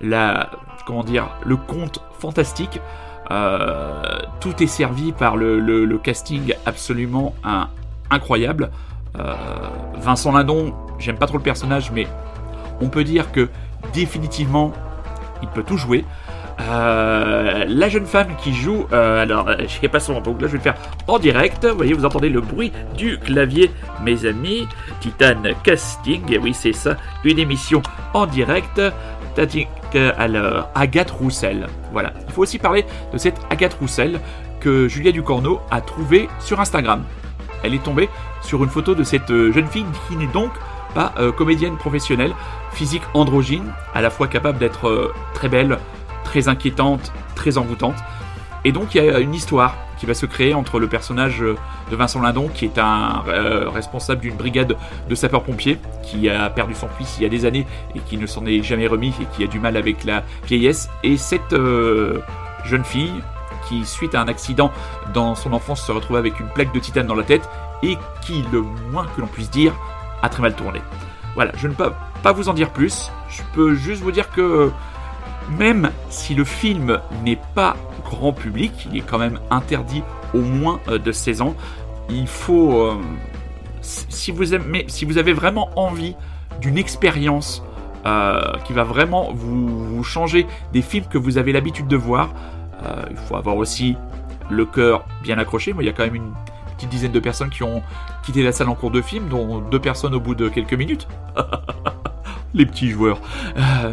la, 0.00 0.50
comment 0.86 1.04
dire, 1.04 1.28
le 1.44 1.56
conte 1.56 2.00
fantastique. 2.18 2.80
Tout 3.28 4.62
est 4.62 4.66
servi 4.66 5.12
par 5.12 5.36
le, 5.36 5.98
casting 6.02 6.54
absolument 6.64 7.34
incroyable. 8.10 8.70
Vincent 9.98 10.32
Lindon, 10.32 10.74
j'aime 10.98 11.16
pas 11.16 11.26
trop 11.26 11.38
le 11.38 11.42
personnage, 11.42 11.90
mais 11.92 12.06
on 12.80 12.88
peut 12.88 13.04
dire 13.04 13.32
que 13.32 13.48
définitivement 13.92 14.72
il 15.42 15.48
peut 15.48 15.62
tout 15.62 15.76
jouer. 15.76 16.04
Euh, 16.60 17.64
la 17.68 17.88
jeune 17.88 18.06
femme 18.06 18.34
qui 18.42 18.54
joue, 18.54 18.86
euh, 18.92 19.22
alors 19.22 19.48
euh, 19.48 19.56
je 19.60 19.78
sais 19.78 19.88
pas 19.88 20.00
son 20.00 20.14
nom, 20.14 20.20
donc 20.20 20.40
là 20.40 20.46
je 20.46 20.52
vais 20.52 20.58
le 20.58 20.62
faire 20.62 20.76
en 21.06 21.18
direct. 21.18 21.66
Vous 21.66 21.76
voyez, 21.76 21.92
vous 21.92 22.06
entendez 22.06 22.30
le 22.30 22.40
bruit 22.40 22.72
du 22.96 23.18
clavier, 23.18 23.70
mes 24.02 24.24
amis. 24.24 24.66
Titan 25.00 25.42
Casting, 25.62 26.38
oui 26.42 26.54
c'est 26.54 26.72
ça, 26.72 26.96
une 27.24 27.38
émission 27.38 27.82
en 28.14 28.26
direct. 28.26 28.80
Alors, 29.94 30.70
Agathe 30.74 31.10
Roussel. 31.10 31.66
Voilà. 31.92 32.12
Il 32.26 32.32
faut 32.32 32.42
aussi 32.42 32.58
parler 32.58 32.84
de 33.12 33.18
cette 33.18 33.38
Agathe 33.50 33.74
Roussel 33.74 34.20
que 34.60 34.88
Julia 34.88 35.12
Ducorneau 35.12 35.60
a 35.70 35.80
trouvée 35.80 36.28
sur 36.40 36.60
Instagram. 36.60 37.04
Elle 37.62 37.74
est 37.74 37.82
tombée 37.82 38.08
sur 38.42 38.62
une 38.62 38.70
photo 38.70 38.94
de 38.94 39.04
cette 39.04 39.28
jeune 39.28 39.66
fille 39.66 39.86
qui 40.08 40.16
n'est 40.16 40.26
donc 40.26 40.52
euh, 41.18 41.30
comédienne 41.30 41.76
professionnelle, 41.76 42.34
physique 42.72 43.02
androgyne, 43.12 43.72
à 43.94 44.00
la 44.00 44.08
fois 44.08 44.28
capable 44.28 44.58
d'être 44.58 44.88
euh, 44.88 45.12
très 45.34 45.48
belle, 45.48 45.78
très 46.24 46.48
inquiétante, 46.48 47.12
très 47.34 47.58
envoûtante. 47.58 47.96
Et 48.64 48.72
donc 48.72 48.94
il 48.94 49.04
y 49.04 49.10
a 49.10 49.18
une 49.18 49.34
histoire 49.34 49.76
qui 49.98 50.06
va 50.06 50.14
se 50.14 50.26
créer 50.26 50.54
entre 50.54 50.78
le 50.78 50.88
personnage 50.88 51.42
euh, 51.42 51.56
de 51.90 51.96
Vincent 51.96 52.20
Lindon, 52.20 52.48
qui 52.48 52.64
est 52.64 52.78
un 52.78 53.22
responsable 53.72 54.20
d'une 54.20 54.36
brigade 54.36 54.76
de 55.08 55.14
sapeurs-pompiers, 55.14 55.78
qui 56.02 56.28
a 56.28 56.50
perdu 56.50 56.74
son 56.74 56.88
fils 56.88 57.16
il 57.18 57.22
y 57.22 57.26
a 57.26 57.28
des 57.28 57.44
années 57.44 57.66
et 57.94 58.00
qui 58.00 58.16
ne 58.16 58.26
s'en 58.26 58.44
est 58.46 58.62
jamais 58.62 58.86
remis 58.86 59.14
et 59.20 59.26
qui 59.36 59.44
a 59.44 59.46
du 59.46 59.58
mal 59.60 59.76
avec 59.76 60.04
la 60.04 60.22
vieillesse, 60.46 60.88
et 61.02 61.16
cette 61.16 61.54
jeune 62.64 62.84
fille 62.84 63.12
qui, 63.68 63.84
suite 63.84 64.14
à 64.14 64.20
un 64.20 64.28
accident 64.28 64.72
dans 65.14 65.34
son 65.34 65.52
enfance, 65.52 65.84
se 65.84 65.92
retrouve 65.92 66.16
avec 66.16 66.40
une 66.40 66.48
plaque 66.48 66.72
de 66.72 66.80
titane 66.80 67.06
dans 67.06 67.14
la 67.14 67.24
tête 67.24 67.48
et 67.82 67.96
qui, 68.22 68.44
le 68.52 68.62
moins 68.90 69.06
que 69.14 69.20
l'on 69.20 69.26
puisse 69.26 69.50
dire, 69.50 69.74
a 70.22 70.28
très 70.28 70.42
mal 70.42 70.54
tourné. 70.54 70.80
Voilà, 71.34 71.52
je 71.56 71.68
ne 71.68 71.74
peux 71.74 71.92
pas 72.22 72.32
vous 72.32 72.48
en 72.48 72.54
dire 72.54 72.70
plus. 72.70 73.10
Je 73.28 73.42
peux 73.54 73.74
juste 73.74 74.02
vous 74.02 74.12
dire 74.12 74.30
que 74.30 74.70
même 75.58 75.90
si 76.08 76.34
le 76.34 76.44
film 76.44 76.98
n'est 77.24 77.38
pas 77.54 77.76
grand 78.08 78.32
public, 78.32 78.72
il 78.90 78.98
est 78.98 79.02
quand 79.02 79.18
même 79.18 79.38
interdit 79.50 80.02
au 80.34 80.40
moins 80.40 80.80
euh, 80.88 80.98
de 80.98 81.12
16 81.12 81.42
ans. 81.42 81.54
Il 82.08 82.26
faut, 82.26 82.82
euh, 82.82 82.94
si, 83.80 84.30
vous 84.30 84.54
aimez, 84.54 84.84
si 84.88 85.04
vous 85.04 85.18
avez 85.18 85.32
vraiment 85.32 85.70
envie 85.76 86.14
d'une 86.60 86.78
expérience 86.78 87.62
euh, 88.06 88.40
qui 88.64 88.72
va 88.72 88.84
vraiment 88.84 89.32
vous, 89.32 90.02
changer 90.04 90.46
des 90.72 90.82
films 90.82 91.06
que 91.06 91.18
vous 91.18 91.38
avez 91.38 91.52
l'habitude 91.52 91.88
de 91.88 91.96
voir, 91.96 92.30
il 93.10 93.16
faut 93.16 93.34
avoir 93.34 93.56
aussi 93.56 93.96
le 94.48 94.64
cœur 94.64 95.04
bien 95.24 95.38
accroché. 95.38 95.72
Moi, 95.72 95.82
il 95.82 95.86
y 95.86 95.88
a 95.88 95.92
quand 95.92 96.04
même 96.04 96.14
une 96.14 96.32
petite 96.76 96.90
dizaine 96.90 97.10
de 97.10 97.18
personnes 97.18 97.50
qui 97.50 97.64
ont 97.64 97.82
quitté 98.22 98.44
la 98.44 98.52
salle 98.52 98.68
en 98.68 98.76
cours 98.76 98.92
de 98.92 99.02
film, 99.02 99.28
dont 99.28 99.58
deux 99.58 99.80
personnes 99.80 100.14
au 100.14 100.20
bout 100.20 100.36
de 100.36 100.48
quelques 100.48 100.74
minutes. 100.74 101.08
Les 102.54 102.64
petits 102.64 102.90
joueurs. 102.90 103.18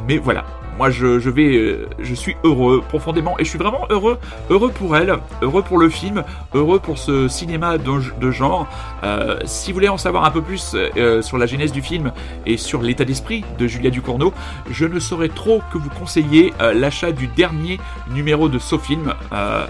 Mais 0.06 0.18
voilà, 0.18 0.46
moi 0.78 0.90
je, 0.90 1.06
vais, 1.30 1.56
euh, 1.56 1.88
je 2.00 2.14
suis 2.14 2.36
heureux 2.44 2.84
profondément 2.88 3.36
et 3.40 3.44
je 3.44 3.50
suis 3.50 3.60
vraiment 3.60 3.86
heureux, 3.90 4.20
heureux 4.50 4.72
pour 4.72 4.96
elle, 4.98 5.18
heureux 5.42 5.62
pour 5.62 5.78
le 5.78 5.90
film, 5.90 6.24
heureux 6.54 6.80
pour 6.80 6.98
ce 6.98 7.28
cinéma 7.28 7.78
de, 7.78 8.32
genre. 8.32 8.68
Euh, 9.04 9.40
si 9.46 9.72
vous 9.72 9.76
voulez 9.76 9.90
en 9.90 9.98
savoir 9.98 10.26
un 10.26 10.32
peu 10.32 10.42
plus 10.42 10.76
euh, 10.76 11.22
sur 11.22 11.38
la 11.38 11.46
genèse 11.46 11.72
du 11.72 11.82
film 11.82 12.12
et 12.46 12.58
sur 12.58 12.82
l'état 12.82 13.06
d'esprit 13.06 13.44
de 13.58 13.68
Julia 13.68 13.90
Ducournau, 13.90 14.34
je 14.70 14.86
ne 14.86 15.00
saurais 15.00 15.30
trop 15.30 15.62
que 15.72 15.78
vous 15.78 15.90
conseiller 15.90 16.54
l'achat 16.74 17.12
du 17.12 17.28
dernier 17.28 17.80
numéro 18.12 18.50
de 18.50 18.60
SoFilm. 18.60 19.14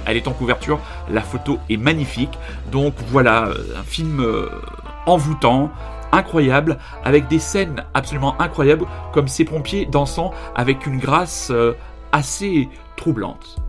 elle 0.06 0.18
est 0.18 0.28
en 0.28 0.34
couverture, 0.34 0.80
la 1.10 1.22
photo 1.22 1.60
est 1.70 1.78
magnifique. 1.78 2.38
Donc 2.72 2.94
voilà, 3.12 3.50
un 3.78 3.84
film 3.84 4.26
envoûtant, 5.06 5.72
incroyable, 6.14 6.78
avec 7.04 7.28
des 7.28 7.40
scènes 7.40 7.84
absolument 7.94 8.40
incroyables, 8.40 8.86
comme 9.12 9.28
ces 9.28 9.44
pompiers 9.44 9.86
dansant 9.86 10.32
avec 10.56 10.86
une 10.86 11.00
grâce 11.00 11.50
euh, 11.52 11.74
assez 12.12 12.70
troublante. 12.96 13.63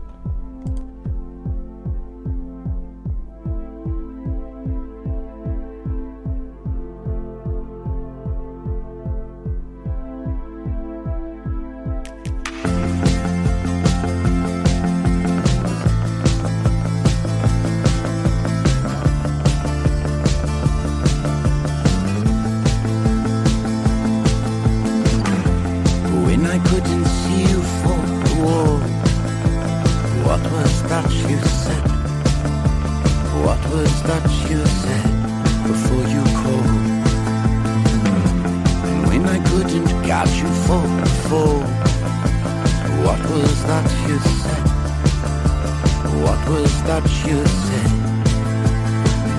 you 47.23 47.45
said 47.45 47.91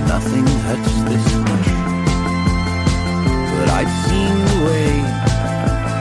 nothing 0.09 0.47
hurts 0.67 0.95
this 1.09 1.27
much. 1.47 1.69
But 3.53 3.69
I've 3.79 3.95
seen 4.07 4.35
the 4.51 4.59
way 4.67 4.91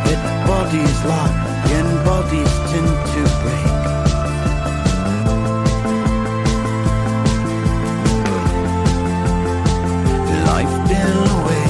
that 0.05 0.19
bodies 0.47 0.99
lock 1.05 1.35
and 1.77 1.89
bodies 2.05 2.53
tend 2.71 2.91
to 3.13 3.21
break. 3.41 3.71
Till 10.27 10.47
I've 10.49 10.89
been. 10.89 11.64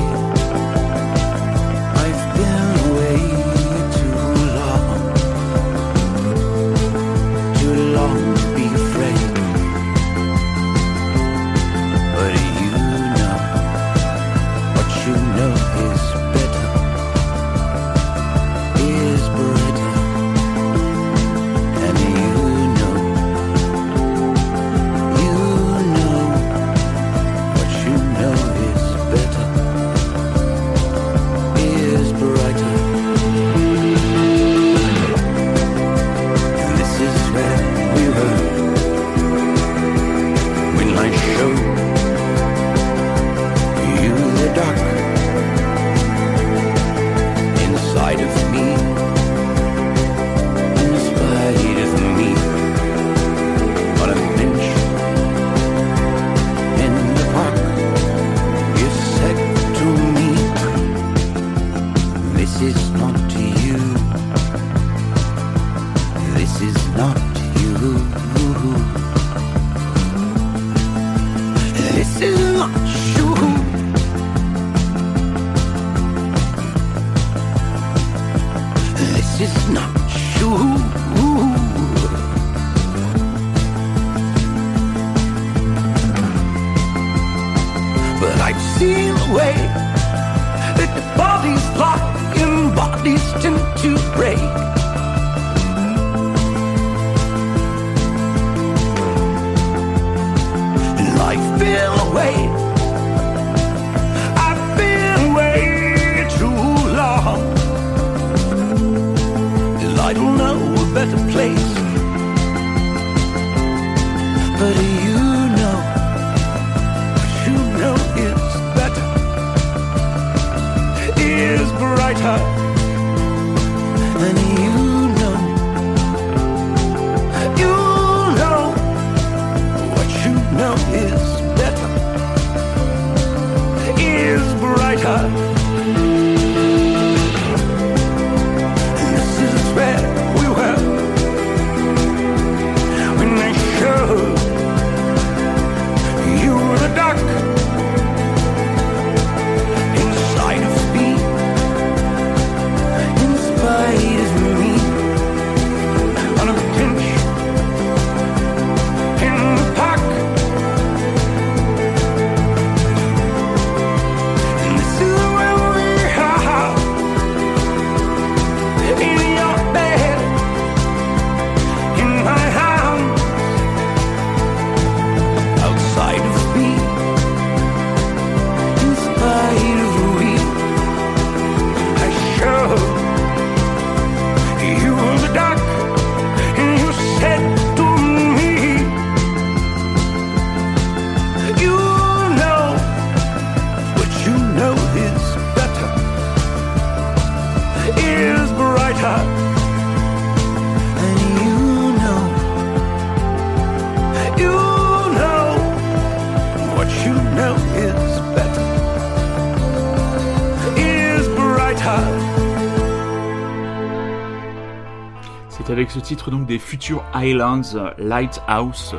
Avec 215.70 215.90
ce 215.90 216.00
titre 216.00 216.32
donc 216.32 216.46
des 216.46 216.60
Future 216.60 217.04
Islands 217.16 217.94
Lighthouse. 217.98 218.96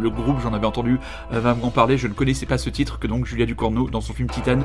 Le 0.00 0.10
groupe, 0.10 0.36
j'en 0.42 0.52
avais 0.52 0.66
entendu 0.66 0.98
euh, 1.32 1.40
vraiment 1.40 1.70
parler, 1.70 1.98
je 1.98 2.08
ne 2.08 2.12
connaissais 2.12 2.46
pas 2.46 2.58
ce 2.58 2.70
titre 2.70 2.98
que 2.98 3.06
donc 3.06 3.26
Julia 3.26 3.46
Ducournau, 3.46 3.88
dans 3.90 4.00
son 4.00 4.12
film 4.12 4.28
Titan, 4.28 4.58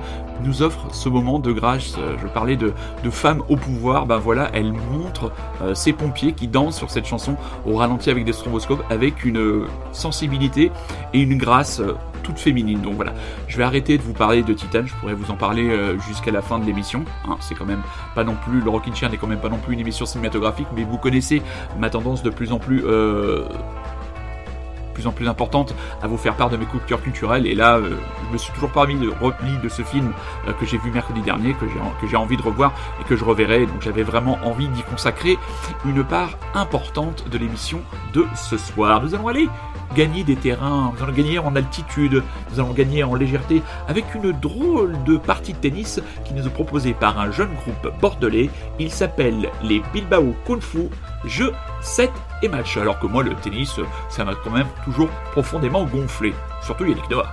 nous 0.44 0.62
offre 0.62 0.94
ce 0.94 1.10
moment 1.10 1.40
de 1.40 1.52
grâce. 1.52 1.96
Euh, 1.98 2.16
je 2.22 2.28
parlais 2.28 2.58
de, 2.58 2.74
de 3.04 3.10
femmes 3.10 3.44
au 3.50 3.56
pouvoir, 3.56 4.06
ben 4.06 4.18
voilà, 4.18 4.50
elle 4.54 4.74
montre 4.74 5.32
euh, 5.62 5.74
ces 5.74 5.94
pompiers 5.94 6.34
qui 6.34 6.48
dansent 6.48 6.78
sur 6.78 6.92
cette 6.92 7.06
chanson 7.06 7.36
au 7.66 7.76
ralenti 7.76 8.10
avec 8.10 8.26
des 8.26 8.34
stromboscopes, 8.34 8.84
avec 8.90 9.24
une 9.26 9.66
sensibilité 9.92 10.72
et 11.14 11.22
une 11.22 11.38
grâce 11.38 11.82
toute 12.22 12.40
féminine. 12.40 12.82
Donc 12.82 12.96
voilà, 12.96 13.14
je 13.48 13.58
vais 13.58 13.64
arrêter 13.64 13.98
de 13.98 14.04
vous 14.04 14.14
parler 14.14 14.44
de 14.44 14.54
Titan, 14.54 14.84
je 14.86 14.94
pourrais 14.96 15.14
vous 15.14 15.32
en 15.32 15.36
parler 15.36 15.70
euh, 15.70 16.00
jusqu'à 16.00 16.32
la 16.32 16.42
fin 16.42 16.60
de 16.60 16.66
l'émission. 16.66 17.04
Hein. 17.28 17.38
c'est 17.40 17.56
quand 17.56 17.66
même 17.66 17.82
pas 18.16 18.24
non 18.24 18.36
plus, 18.36 18.62
le 18.62 18.70
Rockin' 18.70 18.96
Chair 18.96 19.10
n'est 19.10 19.18
quand 19.18 19.28
même 19.28 19.40
pas 19.40 19.50
non 19.50 19.58
plus 19.58 19.74
une 19.74 19.80
émission 19.80 20.06
cinématographique, 20.06 20.68
mais 20.76 20.84
vous 20.84 20.98
connaissez 20.98 21.42
ma 21.80 21.90
tendance 21.90 22.24
de 22.24 22.30
plus 22.30 22.52
en 22.52 22.60
plus... 22.60 22.84
Euh, 22.86 23.46
plus 25.02 25.08
en 25.08 25.12
plus 25.12 25.28
importante 25.28 25.74
à 26.02 26.08
vous 26.08 26.18
faire 26.18 26.36
part 26.36 26.50
de 26.50 26.58
mes 26.58 26.66
coups 26.66 26.84
de 26.84 26.88
cœur 26.88 27.02
culturels. 27.02 27.48
Et 27.48 27.56
là 27.56 27.78
euh, 27.78 27.98
je 28.28 28.34
me 28.34 28.38
suis 28.38 28.54
toujours 28.54 28.72
parmi 28.72 28.96
de 28.96 29.10
repli 29.22 29.58
de 29.64 29.70
ce 29.70 29.82
film 29.82 30.14
que 30.60 30.66
j'ai 30.66 30.78
vu 30.78 30.92
mercredi 30.92 31.22
dernier 31.22 31.54
que 31.54 31.68
j'ai 31.68 31.80
que 32.00 32.08
j'ai 32.08 32.18
envie 32.18 32.38
de 32.38 32.42
revoir 32.42 32.74
et 33.00 33.04
que 33.04 33.16
je 33.16 33.24
reverrai. 33.24 33.66
Donc 33.66 33.82
j'avais 33.82 34.04
vraiment 34.04 34.38
envie 34.44 34.68
d'y 34.70 34.84
consacrer 34.84 35.38
une 35.86 36.04
part 36.04 36.38
importante 36.54 37.28
de 37.30 37.38
l'émission 37.38 37.82
de 38.14 38.26
ce 38.36 38.58
soir. 38.58 39.02
Nous 39.02 39.16
allons 39.16 39.28
aller 39.28 39.50
gagner 39.96 40.24
des 40.24 40.36
terrains, 40.36 40.94
nous 40.96 41.04
allons 41.04 41.14
gagner 41.14 41.40
en 41.40 41.56
altitude, 41.56 42.24
nous 42.52 42.60
allons 42.60 42.74
gagner 42.74 43.04
en 43.04 43.16
légèreté, 43.16 43.62
avec 43.88 44.06
une 44.16 44.32
drôle 44.32 44.96
de 45.04 45.18
partie 45.18 45.54
de 45.54 45.58
tennis 45.58 46.02
qui 46.26 46.34
nous 46.34 46.46
est 46.46 46.52
proposée 46.52 46.94
par 46.94 47.20
un 47.20 47.32
jeune 47.32 47.54
groupe 47.54 48.00
bordelais. 48.00 48.50
Il 48.80 48.92
s'appelle 48.92 49.50
les 49.64 49.82
Bilbao 49.94 50.34
Kung 50.46 50.62
Fu, 50.62 50.90
jeu 51.26 51.52
7 51.82 52.12
et 52.42 52.48
match. 52.48 52.78
Alors 52.78 53.00
que 53.00 53.08
moi, 53.08 53.24
le 53.24 53.34
tennis, 53.36 53.80
ça 54.10 54.26
m'a 54.26 54.36
quand 54.36 54.52
même 54.52 54.68
toujours 54.84 55.10
profondément 55.32 55.86
gonflé, 55.86 56.34
surtout 56.62 56.86
Yannick 56.86 57.10
Noah. 57.10 57.32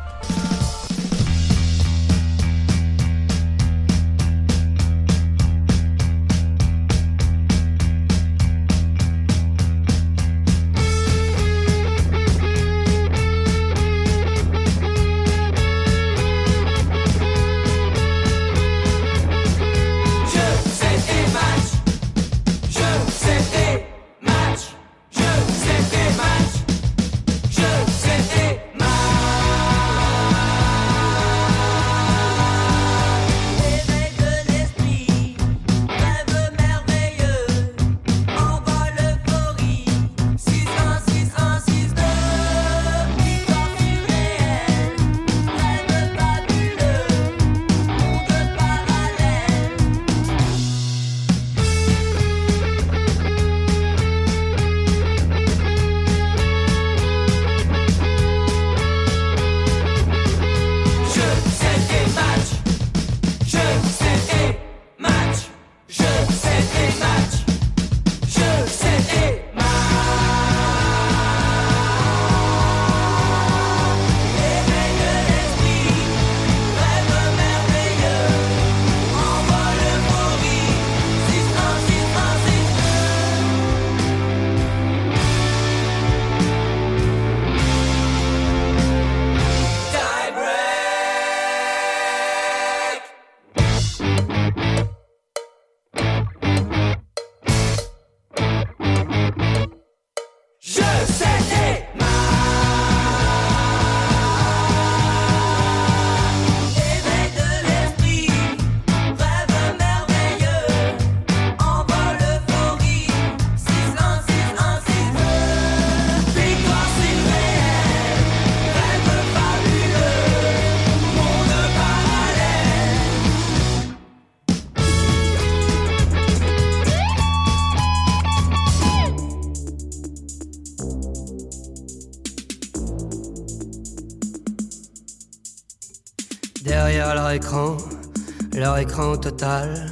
Écran 137.39 139.17
total, 139.17 139.87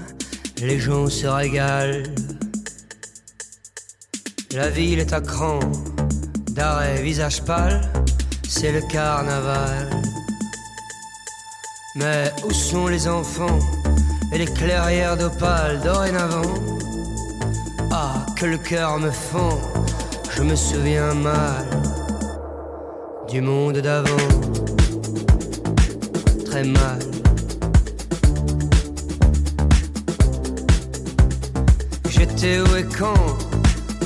les 0.59 0.79
gens 0.79 1.09
se 1.09 1.27
régalent. 1.27 2.03
La 4.53 4.69
ville 4.69 4.99
est 4.99 5.13
à 5.13 5.21
cran, 5.21 5.61
d'arrêt 6.51 7.03
visage 7.03 7.43
pâle, 7.43 7.81
c'est 8.49 8.73
le 8.73 8.81
carnaval. 8.81 9.91
Mais 11.95 12.33
où 12.45 12.53
sont 12.53 12.89
les 12.89 13.07
enfants 13.07 13.59
et 14.33 14.39
les 14.39 14.47
clairières 14.47 15.17
d'opale 15.17 15.81
dorénavant? 15.83 16.55
Ah, 17.93 18.27
que 18.37 18.47
le 18.47 18.59
cœur 18.59 18.99
me 18.99 19.11
fend, 19.11 19.59
je 20.31 20.43
me 20.43 20.57
souviens 20.57 21.15
mal 21.15 21.65
du 23.29 23.41
monde 23.41 23.79
d'avant. 23.79 24.27
Très 26.45 26.65
mal. 26.65 27.06
J'étais 32.47 32.61
où 32.61 32.77
et 32.77 32.85
quand 32.85 33.39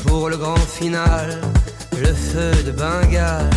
pour 0.06 0.30
le 0.30 0.36
grand 0.38 0.56
final, 0.56 1.42
le 2.00 2.14
feu 2.14 2.52
de 2.64 2.70
Bengale. 2.70 3.50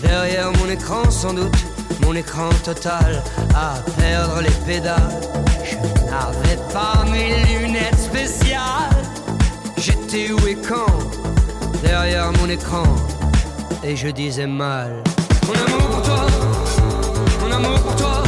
Derrière 0.00 0.50
mon 0.52 0.70
écran, 0.70 1.10
sans 1.10 1.34
doute, 1.34 1.58
mon 2.02 2.14
écran 2.14 2.48
total, 2.64 3.22
à 3.54 3.74
perdre 4.00 4.40
les 4.40 4.56
pédales. 4.64 5.20
Je 5.62 5.76
n'avais 6.10 6.56
pas 6.72 7.04
mes 7.10 7.58
lunettes 7.58 7.98
spéciales. 7.98 8.96
J'étais 9.76 10.32
où 10.32 10.46
et 10.46 10.56
quand 10.56 10.94
derrière 11.82 12.32
mon 12.40 12.48
écran, 12.48 12.84
et 13.84 13.94
je 13.94 14.08
disais 14.08 14.46
mal. 14.46 15.02
Mon 15.46 15.52
amour 15.52 15.88
pour 15.90 16.02
toi, 16.02 16.26
mon 17.42 17.50
amour 17.52 17.78
pour 17.80 17.96
toi, 17.96 18.22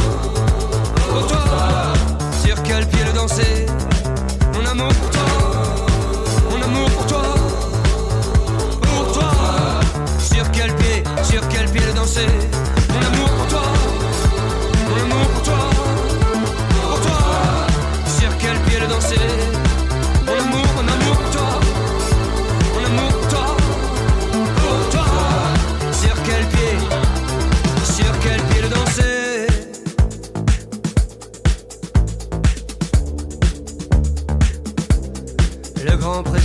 pour 1.09 1.25
toi. 1.25 1.93
Sur 2.45 2.61
quel 2.61 2.87
pied 2.87 3.03
le 3.03 3.13
danser? 3.13 3.65
Amour 4.71 4.93
pour 4.93 5.09
toi, 5.09 5.21
mon 6.49 6.61
amour 6.61 6.89
pour 6.91 7.05
toi, 7.05 7.23
pour 8.81 9.11
toi. 9.11 9.31
Sur 10.19 10.49
quel 10.51 10.73
pied, 10.75 11.03
sur 11.23 11.47
quel 11.49 11.69
pied 11.69 11.85
le 11.85 11.93
danser. 11.93 12.27
Mon 12.89 13.01
amour 13.13 13.29
pour 13.29 13.47
toi, 13.47 13.63
mon 14.89 15.01
amour 15.03 15.27
pour 15.33 15.43
toi, 15.43 15.69
pour 16.69 17.01
toi. 17.01 17.19
Sur 18.17 18.37
quel 18.37 18.57
pied 18.59 18.79
le 18.79 18.87
danser 18.87 19.70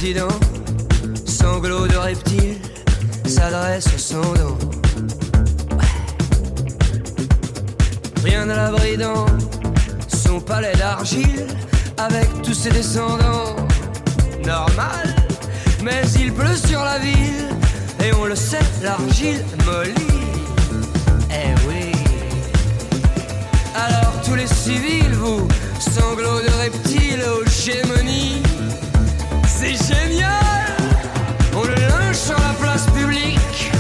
président, 0.07 0.39
sanglot 1.25 1.89
de 1.89 1.97
reptile, 1.97 2.59
s'adresse 3.27 3.89
au 3.93 3.99
sans 3.99 4.35
dents. 4.35 4.59
Rien 8.23 8.49
à 8.49 8.55
l'abri 8.55 8.97
dans 8.97 9.27
son 10.07 10.39
palais 10.39 10.77
d'argile, 10.77 11.49
avec 11.99 12.29
tous 12.43 12.55
ses 12.55 12.71
descendants. 12.71 13.57
Normal, 14.45 15.17
mais 15.83 16.03
il 16.21 16.33
pleut 16.33 16.55
sur 16.55 16.85
la 16.85 17.01
ville, 17.01 17.49
et 18.05 18.13
on 18.15 18.27
le 18.27 18.37
sait, 18.37 18.61
l'argile 18.85 19.45
mollit. 19.65 20.23
Eh 21.33 21.53
oui. 21.67 21.91
Alors 23.75 24.13
tous 24.25 24.37
les 24.37 24.47
civils, 24.47 25.15
vous, 25.15 25.49
sanglots 25.81 26.43
de 26.43 26.63
reptiles 26.63 27.25
aux 27.25 27.45
gémonies 27.51 28.43
c'est 29.75 29.95
génial 29.95 30.77
On 31.55 31.63
linge 31.65 32.17
sur 32.17 32.39
la 32.39 32.55
place 32.61 32.87
publique, 32.87 33.71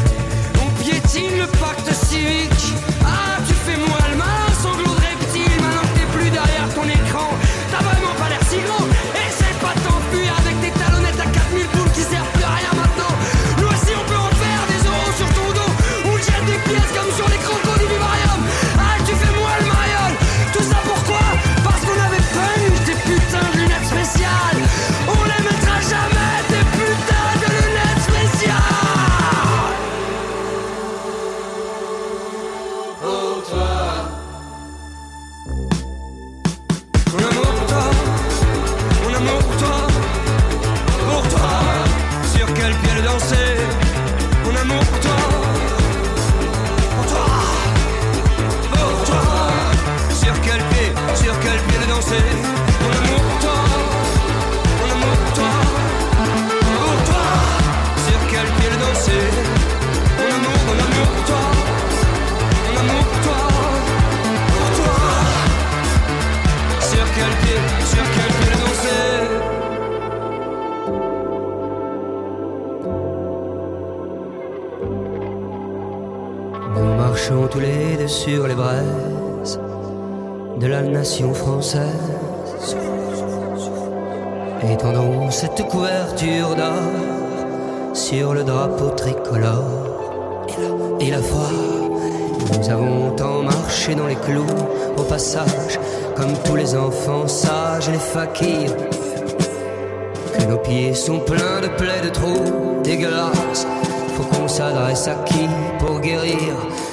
on 0.60 0.82
piétine 0.82 1.38
le 1.38 1.46
pacte 1.58 1.92
civique. 1.92 2.55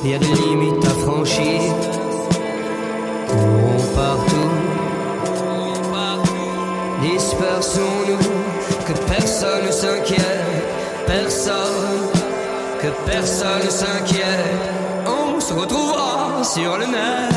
Il 0.03 0.11
y 0.11 0.13
a 0.15 0.19
des 0.19 0.25
limites 0.25 0.85
à 0.85 0.89
franchir. 0.89 1.61
Courons 3.27 3.95
partout 3.95 4.43
dispersons-nous, 7.03 8.17
que 8.87 8.93
personne 9.07 9.65
ne 9.65 9.71
s'inquiète, 9.71 10.65
personne, 11.05 12.09
que 12.81 12.87
personne 13.05 13.63
ne 13.65 13.69
s'inquiète, 13.69 14.59
on 15.05 15.39
se 15.39 15.53
retrouvera 15.53 16.43
sur 16.43 16.77
le 16.77 16.85
net. 16.85 17.32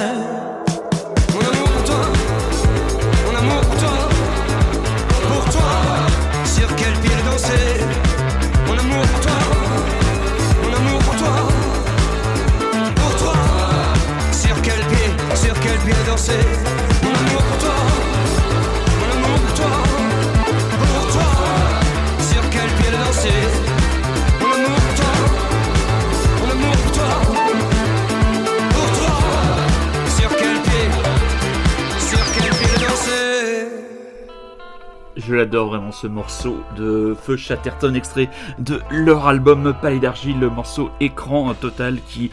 L'adore 35.37 35.69
vraiment 35.69 35.93
ce 35.93 36.07
morceau 36.07 36.57
de 36.77 37.15
Feu 37.21 37.37
Chatterton, 37.37 37.95
extrait 37.95 38.29
de 38.59 38.81
leur 38.91 39.27
album 39.27 39.75
Palais 39.81 39.99
d'Argile, 39.99 40.41
le 40.41 40.51
morceau 40.51 40.91
écran 41.01 41.55
total 41.55 41.99
qui 42.09 42.31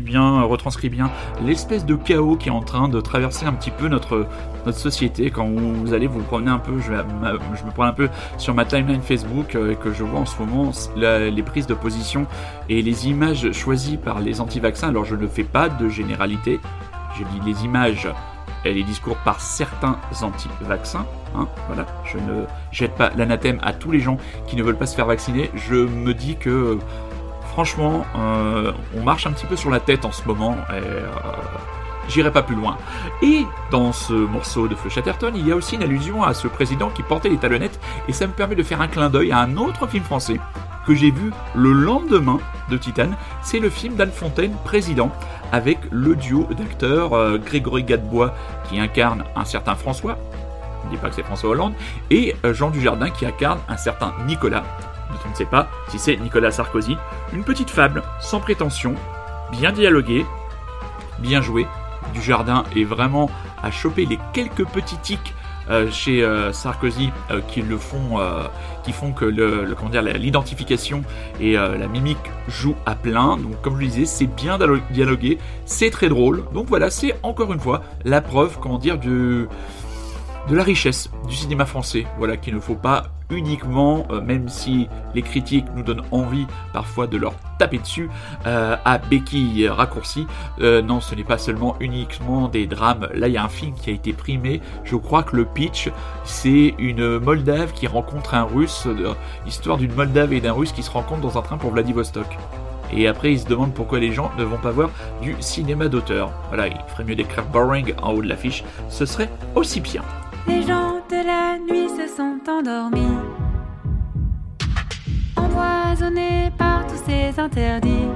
bien, 0.00 0.42
retranscrit 0.42 0.88
bien 0.88 1.10
l'espèce 1.44 1.84
de 1.84 1.94
chaos 1.94 2.36
qui 2.36 2.48
est 2.48 2.52
en 2.52 2.62
train 2.62 2.88
de 2.88 3.00
traverser 3.00 3.46
un 3.46 3.52
petit 3.52 3.70
peu 3.70 3.88
notre, 3.88 4.26
notre 4.66 4.78
société. 4.78 5.30
Quand 5.30 5.48
vous 5.48 5.94
allez 5.94 6.06
vous 6.06 6.22
promener 6.22 6.50
un 6.50 6.58
peu, 6.58 6.78
je, 6.78 6.92
je 6.92 7.64
me 7.64 7.70
prends 7.70 7.84
un 7.84 7.92
peu 7.92 8.08
sur 8.36 8.54
ma 8.54 8.64
timeline 8.64 9.02
Facebook 9.02 9.54
euh, 9.54 9.72
et 9.72 9.76
que 9.76 9.92
je 9.92 10.04
vois 10.04 10.20
en 10.20 10.26
ce 10.26 10.38
moment 10.42 10.72
les 10.96 11.42
prises 11.42 11.66
de 11.66 11.74
position 11.74 12.26
et 12.68 12.82
les 12.82 13.08
images 13.08 13.50
choisies 13.52 13.96
par 13.96 14.20
les 14.20 14.40
anti-vaccins. 14.40 14.88
Alors 14.88 15.04
je 15.04 15.16
ne 15.16 15.26
fais 15.26 15.44
pas 15.44 15.68
de 15.68 15.88
généralité, 15.88 16.60
je 17.18 17.24
dis 17.24 17.40
les 17.46 17.64
images 17.64 18.08
et 18.64 18.72
les 18.72 18.82
discours 18.82 19.16
par 19.18 19.40
certains 19.40 19.98
anti-vaccins. 20.22 21.06
Hein, 21.38 21.48
je 22.04 22.18
ne 22.18 22.44
jette 22.72 22.94
pas 22.94 23.10
l'anathème 23.16 23.58
à 23.62 23.72
tous 23.72 23.90
les 23.90 24.00
gens 24.00 24.16
qui 24.46 24.56
ne 24.56 24.62
veulent 24.62 24.76
pas 24.76 24.86
se 24.86 24.96
faire 24.96 25.06
vacciner. 25.06 25.50
Je 25.54 25.74
me 25.74 26.14
dis 26.14 26.36
que 26.36 26.78
franchement, 27.52 28.04
euh, 28.16 28.72
on 28.96 29.02
marche 29.02 29.26
un 29.26 29.32
petit 29.32 29.46
peu 29.46 29.56
sur 29.56 29.70
la 29.70 29.80
tête 29.80 30.04
en 30.04 30.12
ce 30.12 30.24
moment. 30.26 30.56
Et, 30.70 30.74
euh, 30.74 31.06
J'irai 32.08 32.32
pas 32.32 32.42
plus 32.42 32.56
loin. 32.56 32.78
Et 33.22 33.44
dans 33.70 33.92
ce 33.92 34.14
morceau 34.14 34.66
de 34.66 34.74
Feu 34.74 34.88
Chatterton, 34.88 35.32
il 35.34 35.46
y 35.46 35.52
a 35.52 35.56
aussi 35.56 35.76
une 35.76 35.82
allusion 35.82 36.24
à 36.24 36.32
ce 36.32 36.48
président 36.48 36.88
qui 36.88 37.02
portait 37.02 37.28
les 37.28 37.36
talonnettes, 37.36 37.78
et 38.08 38.12
ça 38.12 38.26
me 38.26 38.32
permet 38.32 38.54
de 38.54 38.62
faire 38.62 38.80
un 38.80 38.88
clin 38.88 39.10
d'œil 39.10 39.30
à 39.30 39.40
un 39.40 39.56
autre 39.58 39.86
film 39.86 40.02
français 40.02 40.40
que 40.86 40.94
j'ai 40.94 41.10
vu 41.10 41.32
le 41.54 41.72
lendemain 41.72 42.38
de 42.70 42.78
Titane. 42.78 43.14
C'est 43.42 43.58
le 43.58 43.68
film 43.68 43.94
d'Anne 43.94 44.10
Fontaine, 44.10 44.54
Président, 44.64 45.10
avec 45.52 45.78
le 45.90 46.16
duo 46.16 46.48
d'acteurs 46.56 47.12
euh, 47.12 47.36
Grégory 47.36 47.84
Gadebois 47.84 48.34
qui 48.68 48.80
incarne 48.80 49.24
un 49.36 49.44
certain 49.44 49.74
François, 49.74 50.16
ne 50.88 50.96
dis 50.96 51.00
pas 51.00 51.08
que 51.08 51.14
c'est 51.14 51.22
François 51.22 51.50
Hollande, 51.50 51.74
et 52.10 52.34
euh, 52.44 52.54
Jean 52.54 52.70
Dujardin 52.70 53.10
qui 53.10 53.26
incarne 53.26 53.58
un 53.68 53.76
certain 53.76 54.12
Nicolas, 54.26 54.64
on 55.24 55.30
ne 55.30 55.34
sait 55.34 55.44
pas 55.44 55.68
si 55.88 55.98
c'est 55.98 56.16
Nicolas 56.16 56.50
Sarkozy. 56.50 56.96
Une 57.32 57.44
petite 57.44 57.70
fable, 57.70 58.02
sans 58.20 58.40
prétention, 58.40 58.94
bien 59.52 59.72
dialoguée, 59.72 60.24
bien 61.18 61.40
jouée. 61.40 61.66
Dujardin 62.14 62.64
est 62.76 62.84
vraiment 62.84 63.30
à 63.62 63.70
choper 63.70 64.06
les 64.06 64.18
quelques 64.32 64.64
petits 64.66 64.98
tics 64.98 65.34
euh, 65.70 65.90
chez 65.90 66.22
euh, 66.22 66.52
Sarkozy 66.52 67.10
qui 67.48 67.60
le 67.60 67.76
font, 67.76 68.20
qui 68.84 68.92
font 68.92 69.12
que 69.12 69.26
le, 69.26 69.74
comment 69.76 69.90
dire 69.90 70.02
l'identification 70.02 71.02
et 71.40 71.54
la 71.54 71.88
mimique 71.88 72.16
jouent 72.48 72.76
à 72.86 72.94
plein. 72.94 73.36
Donc 73.36 73.60
comme 73.60 73.76
je 73.76 73.80
le 73.80 73.86
disais, 73.86 74.06
c'est 74.06 74.26
bien 74.26 74.58
dialogué, 74.90 75.38
c'est 75.66 75.90
très 75.90 76.08
drôle. 76.08 76.44
Donc 76.54 76.66
voilà, 76.68 76.90
c'est 76.90 77.14
encore 77.22 77.52
une 77.52 77.60
fois 77.60 77.82
la 78.04 78.20
preuve, 78.20 78.58
comment 78.60 78.78
dire, 78.78 78.98
de 78.98 79.48
de 80.48 80.56
la 80.56 80.62
richesse 80.62 81.10
du 81.28 81.34
cinéma 81.34 81.66
français. 81.66 82.06
Voilà 82.18 82.36
qu'il 82.36 82.54
ne 82.54 82.60
faut 82.60 82.74
pas 82.74 83.04
uniquement, 83.30 84.06
euh, 84.10 84.22
même 84.22 84.48
si 84.48 84.88
les 85.14 85.20
critiques 85.20 85.66
nous 85.76 85.82
donnent 85.82 86.04
envie 86.10 86.46
parfois 86.72 87.06
de 87.06 87.18
leur 87.18 87.34
taper 87.58 87.78
dessus, 87.78 88.08
euh, 88.46 88.76
à 88.84 88.98
béquille 88.98 89.68
raccourci. 89.68 90.26
Euh, 90.60 90.80
non, 90.80 91.00
ce 91.00 91.14
n'est 91.14 91.24
pas 91.24 91.36
seulement 91.36 91.76
uniquement 91.80 92.48
des 92.48 92.66
drames. 92.66 93.08
Là, 93.12 93.28
il 93.28 93.34
y 93.34 93.36
a 93.36 93.44
un 93.44 93.50
film 93.50 93.74
qui 93.74 93.90
a 93.90 93.92
été 93.92 94.14
primé. 94.14 94.62
Je 94.84 94.96
crois 94.96 95.22
que 95.22 95.36
le 95.36 95.44
pitch, 95.44 95.90
c'est 96.24 96.74
une 96.78 97.18
Moldave 97.18 97.72
qui 97.72 97.86
rencontre 97.86 98.34
un 98.34 98.44
Russe, 98.44 98.88
histoire 99.46 99.76
d'une 99.76 99.94
Moldave 99.94 100.32
et 100.32 100.40
d'un 100.40 100.52
Russe 100.52 100.72
qui 100.72 100.82
se 100.82 100.90
rencontrent 100.90 101.20
dans 101.20 101.38
un 101.38 101.42
train 101.42 101.58
pour 101.58 101.72
Vladivostok. 101.72 102.38
Et 102.90 103.06
après, 103.06 103.32
ils 103.32 103.40
se 103.40 103.46
demandent 103.46 103.74
pourquoi 103.74 103.98
les 103.98 104.12
gens 104.12 104.30
ne 104.38 104.44
vont 104.44 104.56
pas 104.56 104.70
voir 104.70 104.88
du 105.20 105.36
cinéma 105.40 105.88
d'auteur. 105.88 106.32
Voilà, 106.48 106.68
il 106.68 106.78
ferait 106.88 107.04
mieux 107.04 107.16
d'écrire 107.16 107.44
boring 107.44 107.92
en 108.00 108.12
haut 108.12 108.22
de 108.22 108.28
l'affiche, 108.28 108.64
ce 108.88 109.04
serait 109.04 109.28
aussi 109.54 109.80
bien. 109.80 110.02
Les 110.48 110.62
gens 110.62 111.00
de 111.10 111.26
la 111.26 111.58
nuit 111.58 111.90
se 111.90 112.08
sont 112.16 112.38
endormis, 112.48 113.18
empoisonnés 115.36 116.50
par 116.56 116.86
tous 116.86 117.02
ces 117.06 117.38
interdits. 117.38 118.08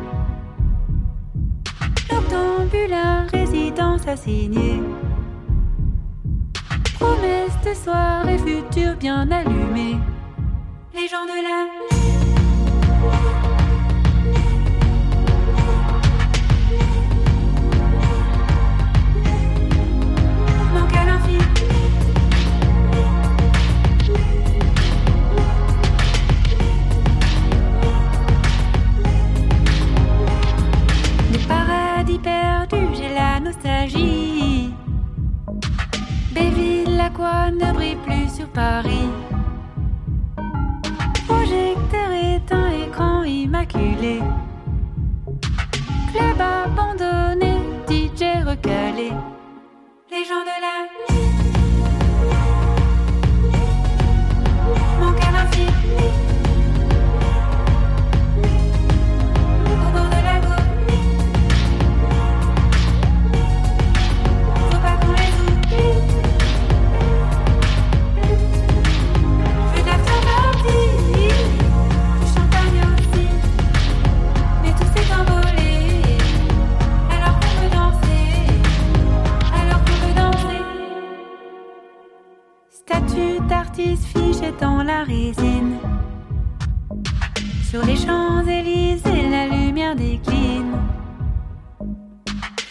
Noctambulaire 2.10 3.26
résidence 3.30 4.08
assignée. 4.08 4.80
Promesse 6.98 7.58
de 7.66 7.74
soirée 7.74 8.38
future 8.38 8.96
bien 8.98 9.30
allumée. 9.30 9.98
Les 10.94 11.08
gens 11.08 11.26
de 11.26 11.38
la 11.48 11.81
Béville, 36.32 36.96
la 36.96 37.10
quoi 37.10 37.50
ne 37.50 37.72
brille 37.72 37.96
plus 37.96 38.36
sur 38.36 38.48
Paris. 38.48 39.08
Projecteur 41.26 42.10
est 42.12 42.52
un 42.52 42.70
écran 42.86 43.22
immaculé. 43.24 44.20
Club 46.12 46.40
abandonné, 46.40 47.54
DJ 47.88 48.44
recalé. 48.46 49.12
Les 50.10 50.24
gens 50.24 50.44
de 50.44 50.56
la 50.60 50.74
nuit. 50.84 51.02
Fiche 84.06 84.50
dans 84.60 84.82
la 84.82 85.04
résine. 85.04 85.78
Sur 87.68 87.84
les 87.84 87.96
Champs-Élysées, 87.96 89.28
la 89.30 89.46
lumière 89.46 89.94
décline. 89.94 90.72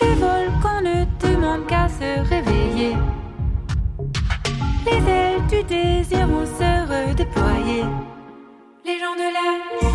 Le 0.02 0.14
volcan 0.16 0.82
ne 0.82 1.06
demande 1.20 1.66
qu'à 1.68 1.88
se 1.88 2.28
réveiller. 2.30 2.96
Les 4.86 5.10
ailes 5.10 5.48
du 5.48 5.64
désir 5.64 6.28
vont 6.28 6.46
se 6.46 6.72
redéployer. 6.92 7.84
Les 8.86 9.00
gens 9.00 9.16
de 9.16 9.30
la 9.38 9.91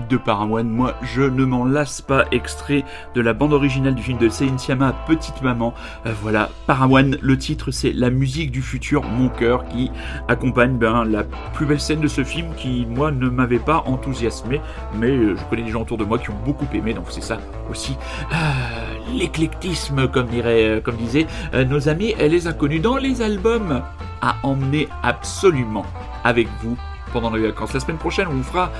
de 0.00 0.16
Paramoine. 0.16 0.68
Moi, 0.68 0.94
je 1.02 1.22
ne 1.22 1.44
m'en 1.44 1.64
lasse 1.64 2.00
pas. 2.00 2.24
Extrait 2.32 2.84
de 3.14 3.20
la 3.20 3.32
bande 3.32 3.52
originale 3.52 3.94
du 3.94 4.02
film 4.02 4.18
de 4.18 4.28
Céline 4.28 4.58
Sciamma, 4.58 4.94
Petite 5.06 5.42
Maman. 5.42 5.74
Euh, 6.06 6.12
voilà, 6.22 6.50
Paramoine, 6.66 7.16
le 7.20 7.38
titre 7.38 7.70
c'est 7.70 7.92
La 7.92 8.10
musique 8.10 8.50
du 8.50 8.62
futur, 8.62 9.02
mon 9.02 9.28
cœur, 9.28 9.66
qui 9.68 9.90
accompagne 10.28 10.76
ben, 10.76 11.04
la 11.04 11.24
plus 11.52 11.66
belle 11.66 11.80
scène 11.80 12.00
de 12.00 12.08
ce 12.08 12.24
film 12.24 12.48
qui, 12.56 12.86
moi, 12.86 13.10
ne 13.10 13.28
m'avait 13.28 13.58
pas 13.58 13.82
enthousiasmé. 13.86 14.60
Mais 14.96 15.10
euh, 15.10 15.36
je 15.36 15.44
connais 15.44 15.62
des 15.62 15.70
gens 15.70 15.82
autour 15.82 15.98
de 15.98 16.04
moi 16.04 16.18
qui 16.18 16.30
ont 16.30 16.38
beaucoup 16.44 16.66
aimé, 16.74 16.94
donc 16.94 17.06
c'est 17.10 17.22
ça 17.22 17.38
aussi. 17.70 17.96
Euh, 18.32 18.36
l'éclectisme, 19.12 20.08
comme, 20.08 20.26
dirait, 20.26 20.80
comme 20.84 20.96
disaient 20.96 21.26
nos 21.68 21.88
amis, 21.88 22.14
les 22.18 22.46
a 22.46 22.52
connus 22.52 22.80
dans 22.80 22.96
les 22.96 23.22
albums 23.22 23.82
à 24.22 24.36
emmener 24.42 24.88
absolument 25.02 25.84
avec 26.24 26.48
vous 26.62 26.76
pendant 27.12 27.30
les 27.30 27.42
vacances. 27.42 27.72
La 27.72 27.80
semaine 27.80 27.98
prochaine, 27.98 28.26
on 28.28 28.34
vous 28.34 28.42
fera 28.42 28.70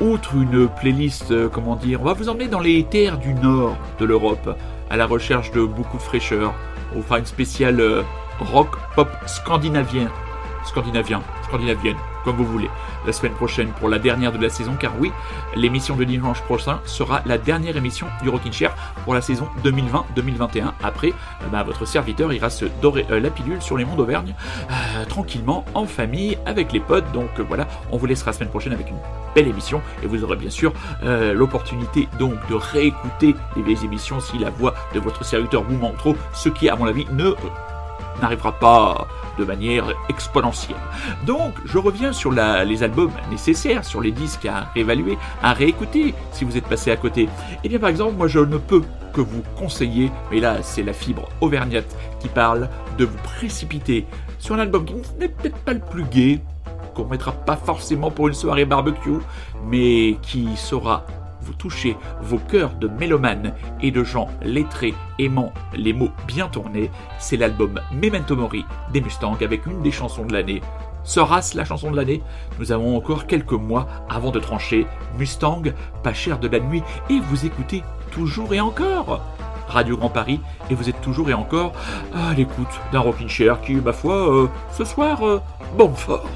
outre 0.00 0.34
une 0.34 0.68
playlist, 0.68 1.30
euh, 1.30 1.48
comment 1.48 1.76
dire, 1.76 2.00
on 2.00 2.04
va 2.04 2.12
vous 2.12 2.28
emmener 2.28 2.48
dans 2.48 2.60
les 2.60 2.84
terres 2.84 3.18
du 3.18 3.34
nord 3.34 3.76
de 3.98 4.04
l'Europe, 4.04 4.56
à 4.90 4.96
la 4.96 5.06
recherche 5.06 5.50
de 5.50 5.64
beaucoup 5.64 5.96
de 5.96 6.02
fraîcheur. 6.02 6.54
On 6.94 7.02
fera 7.02 7.18
une 7.18 7.26
spéciale 7.26 7.80
euh, 7.80 8.02
rock 8.40 8.76
pop 8.94 9.08
scandinavien, 9.26 10.10
scandinavien, 10.68 11.22
scandinavienne, 11.44 11.96
comme 12.24 12.36
vous 12.36 12.44
voulez, 12.44 12.70
la 13.06 13.12
semaine 13.12 13.32
prochaine 13.32 13.68
pour 13.80 13.88
la 13.88 13.98
dernière 13.98 14.32
de 14.32 14.38
la 14.38 14.50
saison, 14.50 14.76
car 14.78 14.92
oui, 14.98 15.10
l'émission 15.56 15.96
de 15.96 16.04
dimanche 16.04 16.42
prochain 16.42 16.80
sera 16.84 17.22
la 17.26 17.38
dernière 17.38 17.76
émission 17.76 18.06
du 18.22 18.28
Rockin' 18.28 18.52
Chair 18.52 18.74
pour 19.04 19.14
la 19.14 19.22
saison 19.22 19.48
2020-2021. 19.64 20.72
Après, 20.82 21.08
euh, 21.08 21.48
bah, 21.50 21.62
votre 21.62 21.86
serviteur 21.86 22.32
ira 22.32 22.50
se 22.50 22.66
dorer 22.82 23.06
euh, 23.10 23.18
la 23.18 23.30
pilule 23.30 23.62
sur 23.62 23.76
les 23.76 23.84
monts 23.84 23.96
d'Auvergne, 23.96 24.34
euh, 24.70 25.04
tranquillement, 25.06 25.64
en 25.74 25.86
famille, 25.86 26.38
avec 26.44 26.72
les 26.72 26.80
potes. 26.80 27.10
Donc 27.12 27.40
voilà, 27.40 27.66
on 27.90 27.96
vous 27.96 28.06
laissera 28.06 28.30
la 28.30 28.36
semaine 28.36 28.50
prochaine 28.50 28.72
avec 28.72 28.90
une 28.90 28.98
belle 29.34 29.48
émission, 29.48 29.80
et 30.02 30.06
vous 30.06 30.22
aurez 30.22 30.36
bien 30.36 30.50
sûr 30.50 30.72
l'opportunité 31.02 32.08
donc 32.18 32.34
de 32.48 32.54
réécouter 32.54 33.34
les 33.56 33.62
vieilles 33.62 33.84
émissions 33.84 34.20
si 34.20 34.38
la 34.38 34.50
voix 34.50 34.74
de 34.94 35.00
votre 35.00 35.24
serviteur 35.24 35.62
vous 35.62 35.76
manque 35.76 35.96
trop, 35.98 36.16
ce 36.32 36.48
qui 36.48 36.68
à 36.68 36.76
mon 36.76 36.86
avis 36.86 37.06
ne 37.12 37.34
n'arrivera 38.20 38.52
pas 38.52 39.06
de 39.38 39.44
manière 39.44 39.84
exponentielle. 40.08 40.76
Donc, 41.26 41.54
je 41.64 41.78
reviens 41.78 42.12
sur 42.12 42.32
les 42.32 42.82
albums 42.82 43.12
nécessaires, 43.30 43.84
sur 43.84 44.00
les 44.00 44.10
disques 44.10 44.46
à 44.46 44.70
réévaluer, 44.74 45.16
à 45.42 45.52
réécouter 45.52 46.14
si 46.32 46.44
vous 46.44 46.56
êtes 46.56 46.66
passé 46.66 46.90
à 46.90 46.96
côté. 46.96 47.28
Eh 47.64 47.68
bien, 47.68 47.78
par 47.78 47.88
exemple, 47.88 48.14
moi, 48.16 48.26
je 48.28 48.40
ne 48.40 48.58
peux 48.58 48.82
que 49.12 49.20
vous 49.20 49.42
conseiller, 49.56 50.10
mais 50.30 50.40
là, 50.40 50.58
c'est 50.62 50.82
la 50.82 50.92
fibre 50.92 51.28
auvergnate 51.40 51.96
qui 52.20 52.28
parle, 52.28 52.68
de 52.98 53.04
vous 53.04 53.18
précipiter 53.18 54.06
sur 54.38 54.54
un 54.54 54.58
album 54.58 54.84
qui 54.84 54.94
n'est 55.18 55.28
peut-être 55.28 55.58
pas 55.58 55.72
le 55.72 55.80
plus 55.80 56.04
gai, 56.04 56.40
qu'on 56.94 57.04
mettra 57.04 57.32
pas 57.32 57.56
forcément 57.56 58.10
pour 58.10 58.28
une 58.28 58.34
soirée 58.34 58.64
barbecue, 58.64 59.20
mais 59.66 60.18
qui 60.22 60.56
saura 60.56 61.06
vous 61.48 61.54
touchez 61.54 61.96
vos 62.20 62.38
cœurs 62.38 62.74
de 62.74 62.88
mélomanes 62.88 63.54
et 63.80 63.90
de 63.90 64.04
gens 64.04 64.28
lettrés 64.42 64.94
aimant 65.18 65.52
les 65.74 65.94
mots 65.94 66.12
bien 66.26 66.48
tournés, 66.48 66.90
c'est 67.18 67.38
l'album 67.38 67.80
Memento 67.90 68.36
Mori 68.36 68.66
des 68.92 69.00
Mustangs 69.00 69.38
avec 69.40 69.64
une 69.64 69.80
des 69.80 69.90
chansons 69.90 70.26
de 70.26 70.34
l'année. 70.34 70.60
Sera-ce 71.04 71.56
la 71.56 71.64
chanson 71.64 71.90
de 71.90 71.96
l'année? 71.96 72.22
Nous 72.58 72.70
avons 72.70 72.94
encore 72.94 73.26
quelques 73.26 73.52
mois 73.52 73.88
avant 74.10 74.30
de 74.30 74.38
trancher. 74.38 74.86
Mustang, 75.18 75.62
pas 76.02 76.12
cher 76.12 76.38
de 76.38 76.48
la 76.48 76.60
nuit, 76.60 76.82
et 77.08 77.18
vous 77.18 77.46
écoutez 77.46 77.82
toujours 78.10 78.52
et 78.52 78.60
encore 78.60 79.22
Radio 79.68 79.96
Grand 79.96 80.10
Paris, 80.10 80.40
et 80.68 80.74
vous 80.74 80.90
êtes 80.90 81.00
toujours 81.00 81.30
et 81.30 81.34
encore 81.34 81.72
à 82.14 82.34
l'écoute 82.34 82.68
d'un 82.92 83.00
rocking 83.00 83.28
chair 83.28 83.60
qui, 83.62 83.74
ma 83.74 83.94
foi, 83.94 84.14
euh, 84.14 84.48
ce 84.72 84.84
soir, 84.84 85.26
euh, 85.26 85.40
bombe 85.78 85.96
fort. 85.96 86.28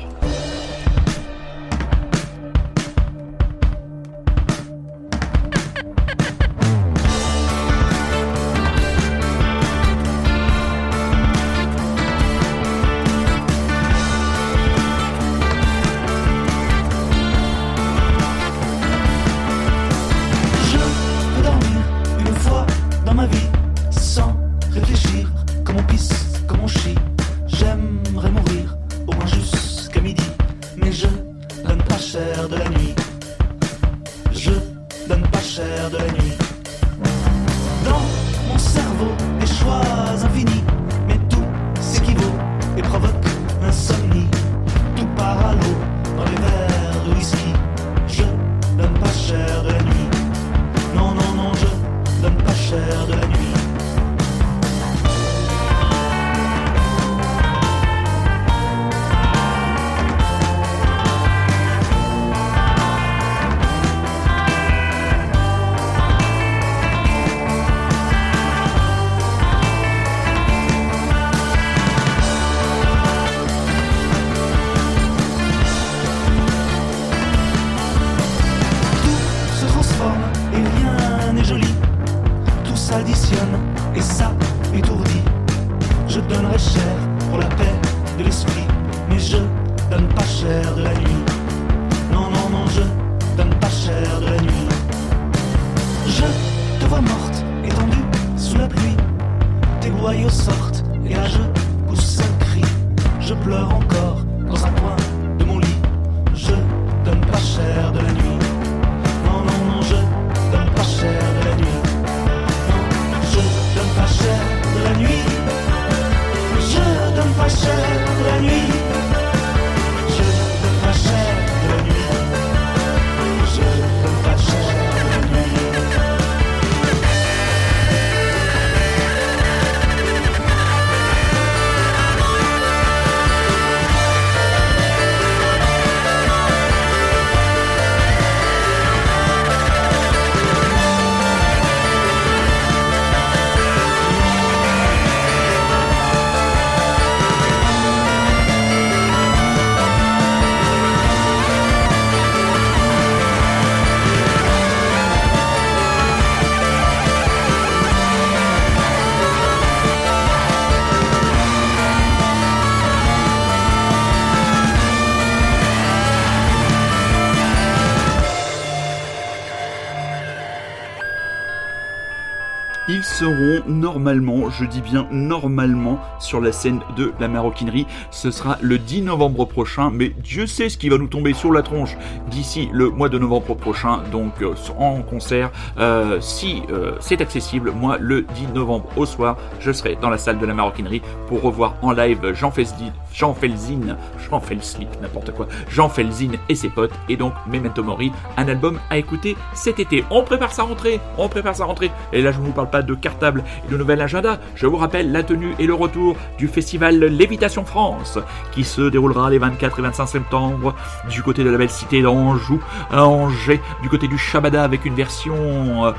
Normalement, 174.03 174.51
je 174.51 174.65
dis 174.65 174.81
bien 174.81 175.07
normalement, 175.13 176.01
sur 176.19 176.41
la 176.41 176.51
scène 176.51 176.81
de 176.97 177.13
la 177.21 177.29
maroquinerie. 177.29 177.87
Ce 178.11 178.33
sera 178.33 178.59
le 178.61 178.77
10 178.79 179.03
novembre 179.03 179.45
prochain, 179.45 179.91
mais 179.93 180.09
Dieu 180.09 180.49
sait 180.49 180.69
ce 180.69 180.77
qui 180.77 180.89
va 180.89 180.99
nous 180.99 181.07
tomber 181.07 181.35
sur 181.35 181.53
la 181.53 181.63
tronche 181.63 181.97
d'ici 182.29 182.69
le 182.73 182.91
mois 182.91 183.09
de 183.09 183.17
novembre 183.17 183.55
prochain, 183.55 184.01
donc 184.11 184.43
euh, 184.43 184.55
en 184.77 185.03
concert. 185.03 185.53
Euh, 185.79 186.21
si 186.21 186.63
euh, 186.73 186.97
c'est 186.99 187.21
accessible, 187.21 187.71
moi 187.71 187.97
le 188.01 188.23
10 188.23 188.49
novembre 188.55 188.89
au 188.97 189.07
soir, 189.07 189.37
je 189.61 189.71
serai 189.71 189.97
dans 190.01 190.11
la 190.11 190.19
salle 190.19 190.41
de 190.41 190.47
la 190.47 190.55
maroquinerie 190.55 191.03
pour 191.29 191.41
revoir 191.41 191.77
en 191.81 191.93
live 191.93 192.33
Jean 192.33 192.51
Felzin, 192.51 192.93
Jean 193.13 193.35
Felzin, 193.35 193.97
Jean 194.29 194.41
Felslip, 194.41 194.89
n'importe 195.01 195.33
quoi, 195.33 195.47
Jean 195.69 195.89
Felzin 195.89 196.33
et 196.49 196.55
ses 196.55 196.69
potes, 196.69 196.93
et 197.09 197.17
donc 197.17 197.35
Memento 197.47 197.83
Mori, 197.83 198.13
un 198.37 198.49
album 198.49 198.79
à 198.91 198.99
écouter 198.99 199.37
cet 199.55 199.81
été. 199.81 200.05
On 200.11 200.23
prépare 200.23 200.53
sa 200.53 200.63
rentrée, 200.65 201.01
on 201.19 201.29
prépare 201.29 201.57
sa 201.57 201.65
rentrée. 201.65 201.91
Et 202.13 202.23
là, 202.23 202.33
je 202.33 202.39
ne 202.39 202.45
vous 202.45 202.53
parle 202.53 202.71
pas 202.71 202.83
de 202.83 202.95
cartable 202.95 203.45
et 203.67 203.71
de 203.71 203.77
nouvel 203.77 204.01
agenda. 204.01 204.39
Je 204.55 204.67
vous 204.67 204.77
rappelle 204.77 205.13
la 205.13 205.23
tenue 205.23 205.55
et 205.59 205.67
le 205.67 205.75
retour 205.75 206.17
du 206.39 206.49
festival 206.49 206.99
Lévitation 206.99 207.65
France, 207.65 208.19
qui 208.53 208.65
se 208.65 208.83
déroulera 208.83 209.31
les 209.31 209.39
24 209.39 209.79
et 209.79 209.83
25 209.83 210.07
septembre 210.07 210.75
du 211.11 211.23
côté 211.23 211.45
de 211.45 211.51
la 211.51 211.59
belle 211.59 211.71
cité 211.71 212.03
d'Anjou, 212.03 212.61
à 212.91 213.05
Angers, 213.07 213.61
du 213.83 213.89
côté 213.89 214.09
du 214.09 214.19
Shabada 214.19 214.65
avec 214.65 214.85
une 214.85 214.95
version 214.95 215.87
euh, 215.87 215.93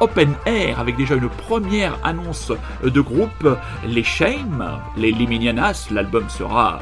open 0.00 0.34
air 0.46 0.80
avec 0.80 0.96
déjà 0.96 1.14
une 1.14 1.28
première 1.28 1.98
annonce 2.04 2.52
de 2.82 3.00
groupe, 3.00 3.48
les 3.86 4.02
Shame, 4.02 4.80
les 4.96 5.12
Liminianas, 5.12 5.88
l'album 5.90 6.28
sera 6.28 6.78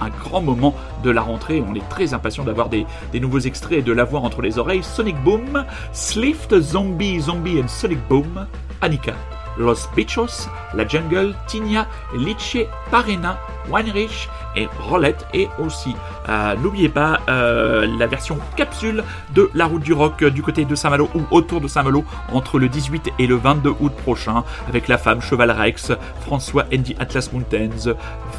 un 0.00 0.08
grand 0.08 0.42
moment 0.42 0.74
de 1.02 1.10
la 1.10 1.22
rentrée. 1.22 1.62
On 1.66 1.74
est 1.74 1.88
très 1.88 2.14
impatient 2.14 2.44
d'avoir 2.44 2.68
des, 2.68 2.86
nouveaux 3.14 3.38
extraits 3.38 3.78
et 3.78 3.82
de 3.82 3.92
l'avoir 3.92 4.24
entre 4.24 4.42
les 4.42 4.58
oreilles. 4.58 4.82
Sonic 4.82 5.16
Boom, 5.22 5.64
Slift, 5.92 6.58
Zombie, 6.60 7.20
Zombie 7.20 7.60
and 7.60 7.68
Sonic 7.68 7.98
Boom, 8.08 8.46
Annika, 8.80 9.14
Los 9.58 9.88
Bichos, 9.94 10.48
La 10.74 10.86
Jungle, 10.86 11.34
Tinia, 11.46 11.86
Liche, 12.16 12.66
Parena, 12.90 13.38
Weinrich 13.68 14.28
et 14.56 14.68
Rolette 14.80 15.26
et 15.34 15.48
aussi 15.58 15.94
euh, 16.28 16.54
n'oubliez 16.56 16.88
pas 16.88 17.20
euh, 17.28 17.86
la 17.98 18.06
version 18.06 18.38
capsule 18.56 19.02
de 19.34 19.50
la 19.54 19.66
route 19.66 19.82
du 19.82 19.92
rock 19.92 20.24
du 20.24 20.42
côté 20.42 20.64
de 20.64 20.74
Saint-Malo 20.74 21.08
ou 21.14 21.22
autour 21.30 21.60
de 21.60 21.68
Saint-Malo 21.68 22.04
entre 22.32 22.58
le 22.58 22.68
18 22.68 23.10
et 23.18 23.26
le 23.26 23.36
22 23.36 23.74
août 23.80 23.92
prochain 24.02 24.44
avec 24.68 24.88
la 24.88 24.98
femme 24.98 25.20
Cheval 25.20 25.50
Rex, 25.50 25.92
François 26.20 26.64
Andy 26.72 26.94
Atlas 26.98 27.32
Mountains, 27.32 27.94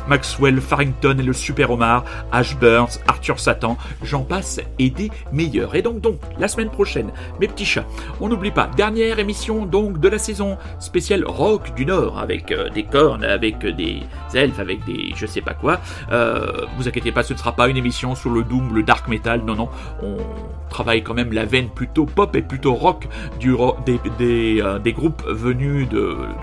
Maxwell 0.08 0.62
Farrington 0.62 1.16
et 1.20 1.24
le 1.24 1.34
Super 1.34 1.72
Omar, 1.72 2.04
Ash 2.32 2.58
Burns, 2.58 3.00
Arthur 3.08 3.40
Satan, 3.40 3.78
j'en 4.04 4.22
passe 4.22 4.60
et 4.80 4.90
des 4.90 5.12
meilleurs. 5.32 5.76
Et 5.76 5.82
donc 5.82 6.00
donc 6.02 6.20
la 6.38 6.48
semaine 6.48 6.70
prochaine, 6.70 7.12
mes 7.40 7.48
petits 7.48 7.66
chats, 7.66 7.86
on 8.22 8.30
n'oublie 8.30 8.52
pas 8.52 8.70
dernière 8.76 9.20
émission 9.20 9.66
donc 9.66 10.00
de 10.00 10.08
la 10.08 10.18
saison 10.18 10.58
spéciale 10.80 11.26
rock 11.26 11.74
du 11.76 11.86
Nord 11.86 12.20
avec 12.20 12.52
euh, 12.52 12.70
des 12.70 12.84
cornes, 12.84 13.24
avec 13.24 13.66
des 13.66 14.02
elfes, 14.34 14.60
avec 14.60 14.84
des 14.86 15.13
je 15.16 15.26
sais 15.26 15.42
pas 15.42 15.54
quoi. 15.54 15.80
Euh, 16.12 16.66
vous 16.78 16.88
inquiétez 16.88 17.12
pas, 17.12 17.24
ce 17.24 17.34
ne 17.34 17.38
sera 17.38 17.54
pas 17.54 17.68
une 17.68 17.78
émission 17.78 18.16
sur 18.16 18.30
le 18.30 18.44
doom, 18.44 18.74
le 18.74 18.84
dark 18.84 19.08
metal. 19.08 19.42
Non, 19.46 19.56
non, 19.56 19.70
on 20.02 20.18
travaille 20.70 21.04
quand 21.04 21.14
même 21.14 21.34
la 21.34 21.46
veine 21.46 21.70
plutôt 21.70 22.06
pop 22.06 22.36
et 22.36 22.42
plutôt 22.42 22.74
rock 22.74 23.08
euh, 23.46 24.80
des, 24.80 24.94
groupes 24.94 25.24
venus 25.28 25.88
du 25.90 25.98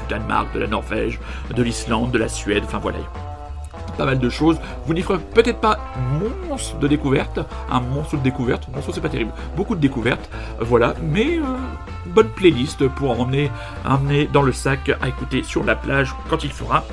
Danemark, 0.08 0.54
de 0.54 0.60
la 0.60 0.66
Norvège, 0.66 1.18
de 1.54 1.62
l'Islande, 1.62 2.10
de 2.10 2.18
la 2.18 2.28
Suède. 2.28 2.62
Enfin 2.64 2.78
voilà 2.78 2.98
pas 3.96 4.06
mal 4.06 4.18
de 4.18 4.30
choses. 4.30 4.58
Vous 4.86 4.94
n'y 4.94 5.02
ferez 5.02 5.18
peut-être 5.18 5.60
pas 5.60 5.78
monstre 6.48 6.78
de 6.78 6.88
découverte, 6.88 7.40
un 7.70 7.80
monstre 7.80 8.16
de 8.16 8.22
découverte, 8.22 8.66
monstre 8.74 8.92
c'est 8.94 9.00
pas 9.00 9.10
terrible, 9.10 9.32
beaucoup 9.56 9.74
de 9.74 9.80
découvertes, 9.80 10.30
voilà, 10.58 10.94
mais 11.02 11.38
euh, 11.38 11.42
bonne 12.06 12.28
playlist 12.28 12.88
pour 12.88 13.20
emmener, 13.20 13.50
emmener 13.84 14.26
dans 14.26 14.42
le 14.42 14.52
sac 14.52 14.90
à 15.02 15.08
écouter 15.08 15.42
sur 15.42 15.64
la 15.64 15.76
plage 15.76 16.14
quand 16.30 16.44
il 16.44 16.50
fera 16.50 16.84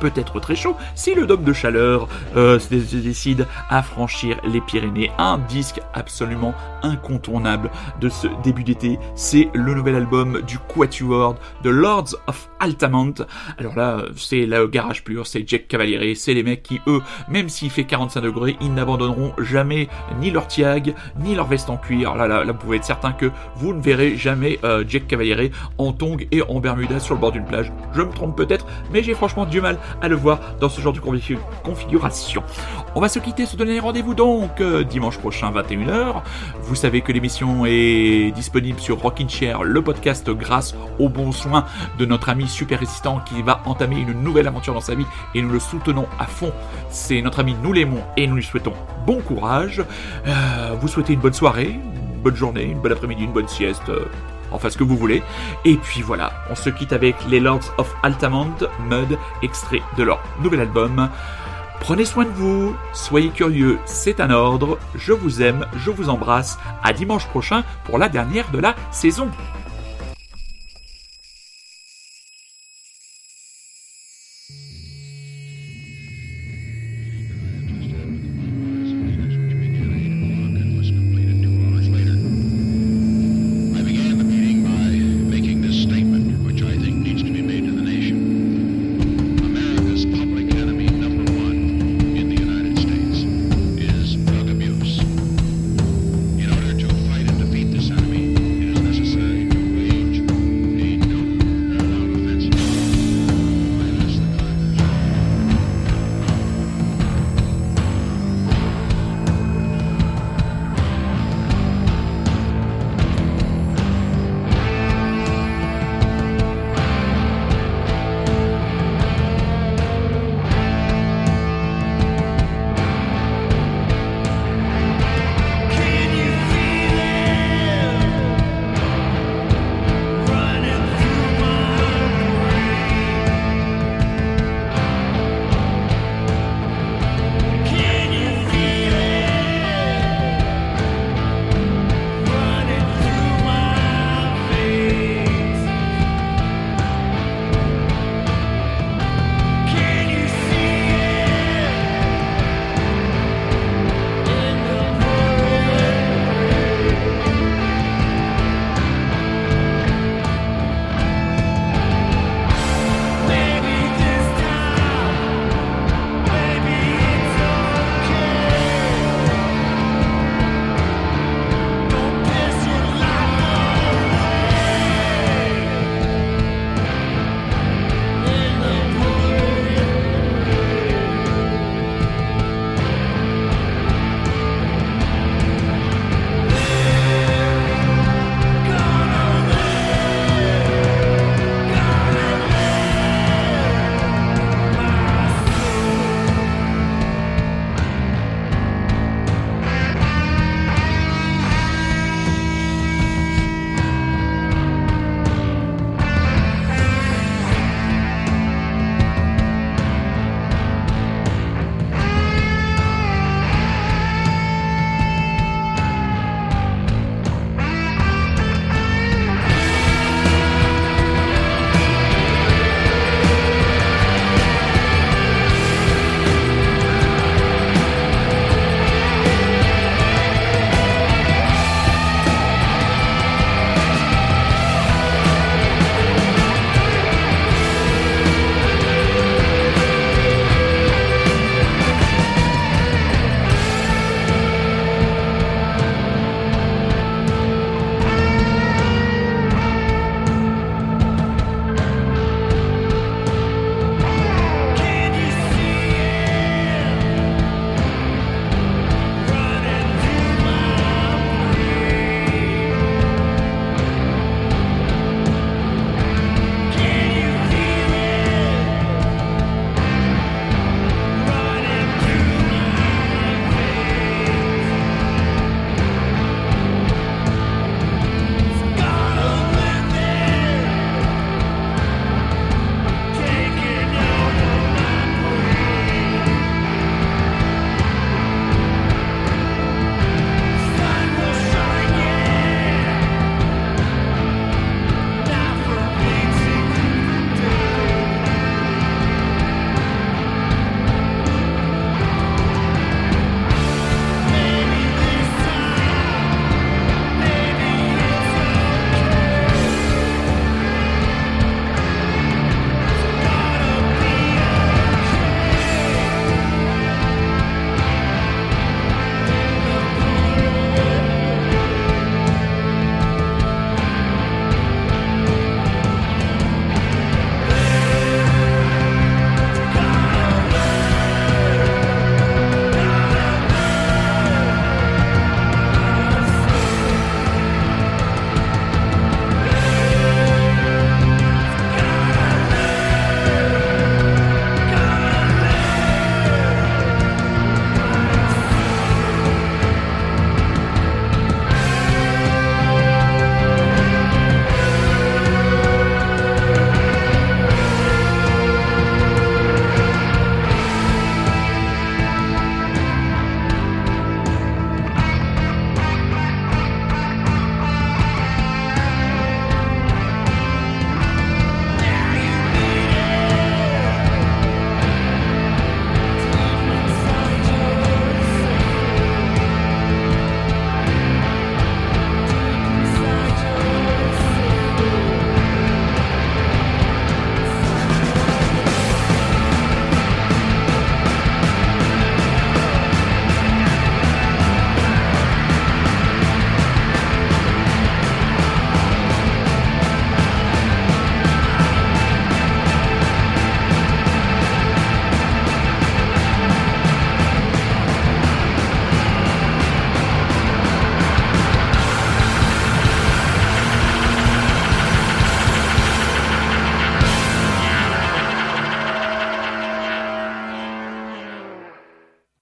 peut-être 0.00 0.40
très 0.40 0.56
chaud 0.56 0.76
si 0.94 1.14
le 1.14 1.26
dôme 1.26 1.44
de 1.44 1.52
chaleur 1.52 2.08
euh, 2.36 2.58
se 2.58 2.68
décide 2.68 3.46
à 3.68 3.82
franchir 3.82 4.38
les 4.44 4.60
Pyrénées. 4.60 5.10
Un 5.18 5.38
disque 5.38 5.80
absolument 5.94 6.54
incontournable 6.82 7.70
de 8.00 8.08
ce 8.08 8.28
début 8.42 8.64
d'été, 8.64 8.98
c'est 9.14 9.48
le 9.54 9.74
nouvel 9.74 9.96
album 9.96 10.42
du 10.42 10.58
Quatuor 10.58 11.36
de 11.62 11.70
Lords 11.70 12.16
of 12.26 12.48
Altamont. 12.60 13.14
Alors 13.58 13.76
là, 13.76 14.02
c'est 14.16 14.46
le 14.46 14.66
garage 14.66 15.04
pur, 15.04 15.26
c'est 15.26 15.46
Jack 15.46 15.68
Cavaliere, 15.68 16.14
c'est 16.14 16.34
les 16.34 16.42
mecs 16.42 16.62
qui, 16.62 16.80
eux, 16.86 17.00
même 17.28 17.48
s'il 17.48 17.70
fait 17.70 17.84
45 17.84 18.20
degrés, 18.20 18.56
ils 18.60 18.72
n'abandonneront 18.72 19.32
jamais 19.38 19.88
ni 20.20 20.30
leur 20.30 20.46
tiag, 20.46 20.94
ni 21.18 21.34
leur 21.34 21.46
veste 21.46 21.70
en 21.70 21.76
cuir. 21.76 22.14
Là, 22.14 22.26
là, 22.26 22.44
là, 22.44 22.52
vous 22.52 22.58
pouvez 22.58 22.76
être 22.78 22.84
certain 22.84 23.12
que 23.12 23.30
vous 23.56 23.72
ne 23.72 23.80
verrez 23.80 24.16
jamais 24.16 24.58
euh, 24.64 24.84
Jack 24.86 25.06
Cavaliere 25.06 25.50
en 25.78 25.92
tongs 25.92 26.18
et 26.30 26.42
en 26.42 26.60
bermuda 26.60 27.00
sur 27.00 27.14
le 27.14 27.20
bord 27.20 27.32
d'une 27.32 27.44
plage. 27.44 27.72
Je 27.92 28.02
me 28.02 28.10
trompe 28.10 28.36
peut-être, 28.36 28.66
mais 28.92 29.02
j'ai 29.02 29.14
franchement 29.14 29.44
du 29.46 29.60
mal 29.60 29.78
à 30.00 30.08
le 30.08 30.16
voir 30.16 30.40
dans 30.60 30.68
ce 30.68 30.80
genre 30.80 30.92
de 30.92 31.00
configuration. 31.00 32.42
On 32.94 33.00
va 33.00 33.08
se 33.08 33.18
quitter, 33.18 33.46
se 33.46 33.56
donner 33.56 33.78
rendez-vous 33.78 34.14
donc 34.14 34.60
euh, 34.60 34.84
dimanche 34.84 35.18
prochain 35.18 35.50
21h. 35.52 36.22
Vous 36.62 36.74
savez 36.74 37.00
que 37.02 37.12
l'émission 37.12 37.66
est 37.66 38.32
disponible 38.34 38.80
sur 38.80 39.00
Rockin' 39.00 39.28
Chair, 39.28 39.64
le 39.64 39.82
podcast 39.82 40.30
grâce 40.30 40.74
au 40.98 41.08
bon 41.08 41.32
soin 41.32 41.66
de 41.98 42.06
notre 42.06 42.28
ami 42.28 42.48
super 42.48 42.80
résistant 42.80 43.20
qui 43.20 43.42
va 43.42 43.60
entamer 43.66 43.96
une 43.96 44.12
nouvelle 44.12 44.46
aventure 44.46 44.74
dans 44.74 44.80
sa 44.80 44.94
vie 44.94 45.06
et 45.34 45.42
nous 45.42 45.50
le 45.50 45.60
soutenons 45.60 46.06
à 46.18 46.26
fond. 46.26 46.52
C'est 46.90 47.20
notre 47.22 47.40
ami, 47.40 47.54
nous 47.62 47.72
l'aimons 47.72 48.02
et 48.16 48.26
nous 48.26 48.36
lui 48.36 48.44
souhaitons 48.44 48.72
bon 49.06 49.20
courage. 49.20 49.82
Euh, 50.26 50.74
vous 50.80 50.88
souhaitez 50.88 51.12
une 51.12 51.20
bonne 51.20 51.34
soirée, 51.34 51.70
une 51.70 52.22
bonne 52.22 52.36
journée, 52.36 52.64
une 52.64 52.80
bonne 52.80 52.92
après-midi, 52.92 53.24
une 53.24 53.32
bonne 53.32 53.48
sieste. 53.48 53.90
Enfin 54.56 54.70
ce 54.70 54.78
que 54.78 54.84
vous 54.84 54.96
voulez. 54.96 55.22
Et 55.66 55.76
puis 55.76 56.00
voilà, 56.00 56.32
on 56.50 56.54
se 56.54 56.70
quitte 56.70 56.94
avec 56.94 57.14
les 57.28 57.40
Lords 57.40 57.74
of 57.76 57.94
Altamont, 58.02 58.54
Mud, 58.88 59.18
extrait 59.42 59.82
de 59.98 60.02
leur 60.02 60.22
nouvel 60.42 60.60
album. 60.60 61.10
Prenez 61.78 62.06
soin 62.06 62.24
de 62.24 62.30
vous, 62.30 62.74
soyez 62.94 63.28
curieux, 63.28 63.78
c'est 63.84 64.18
un 64.18 64.30
ordre, 64.30 64.78
je 64.94 65.12
vous 65.12 65.42
aime, 65.42 65.66
je 65.76 65.90
vous 65.90 66.08
embrasse, 66.08 66.58
à 66.82 66.94
dimanche 66.94 67.26
prochain 67.26 67.64
pour 67.84 67.98
la 67.98 68.08
dernière 68.08 68.50
de 68.50 68.58
la 68.58 68.74
saison. 68.90 69.30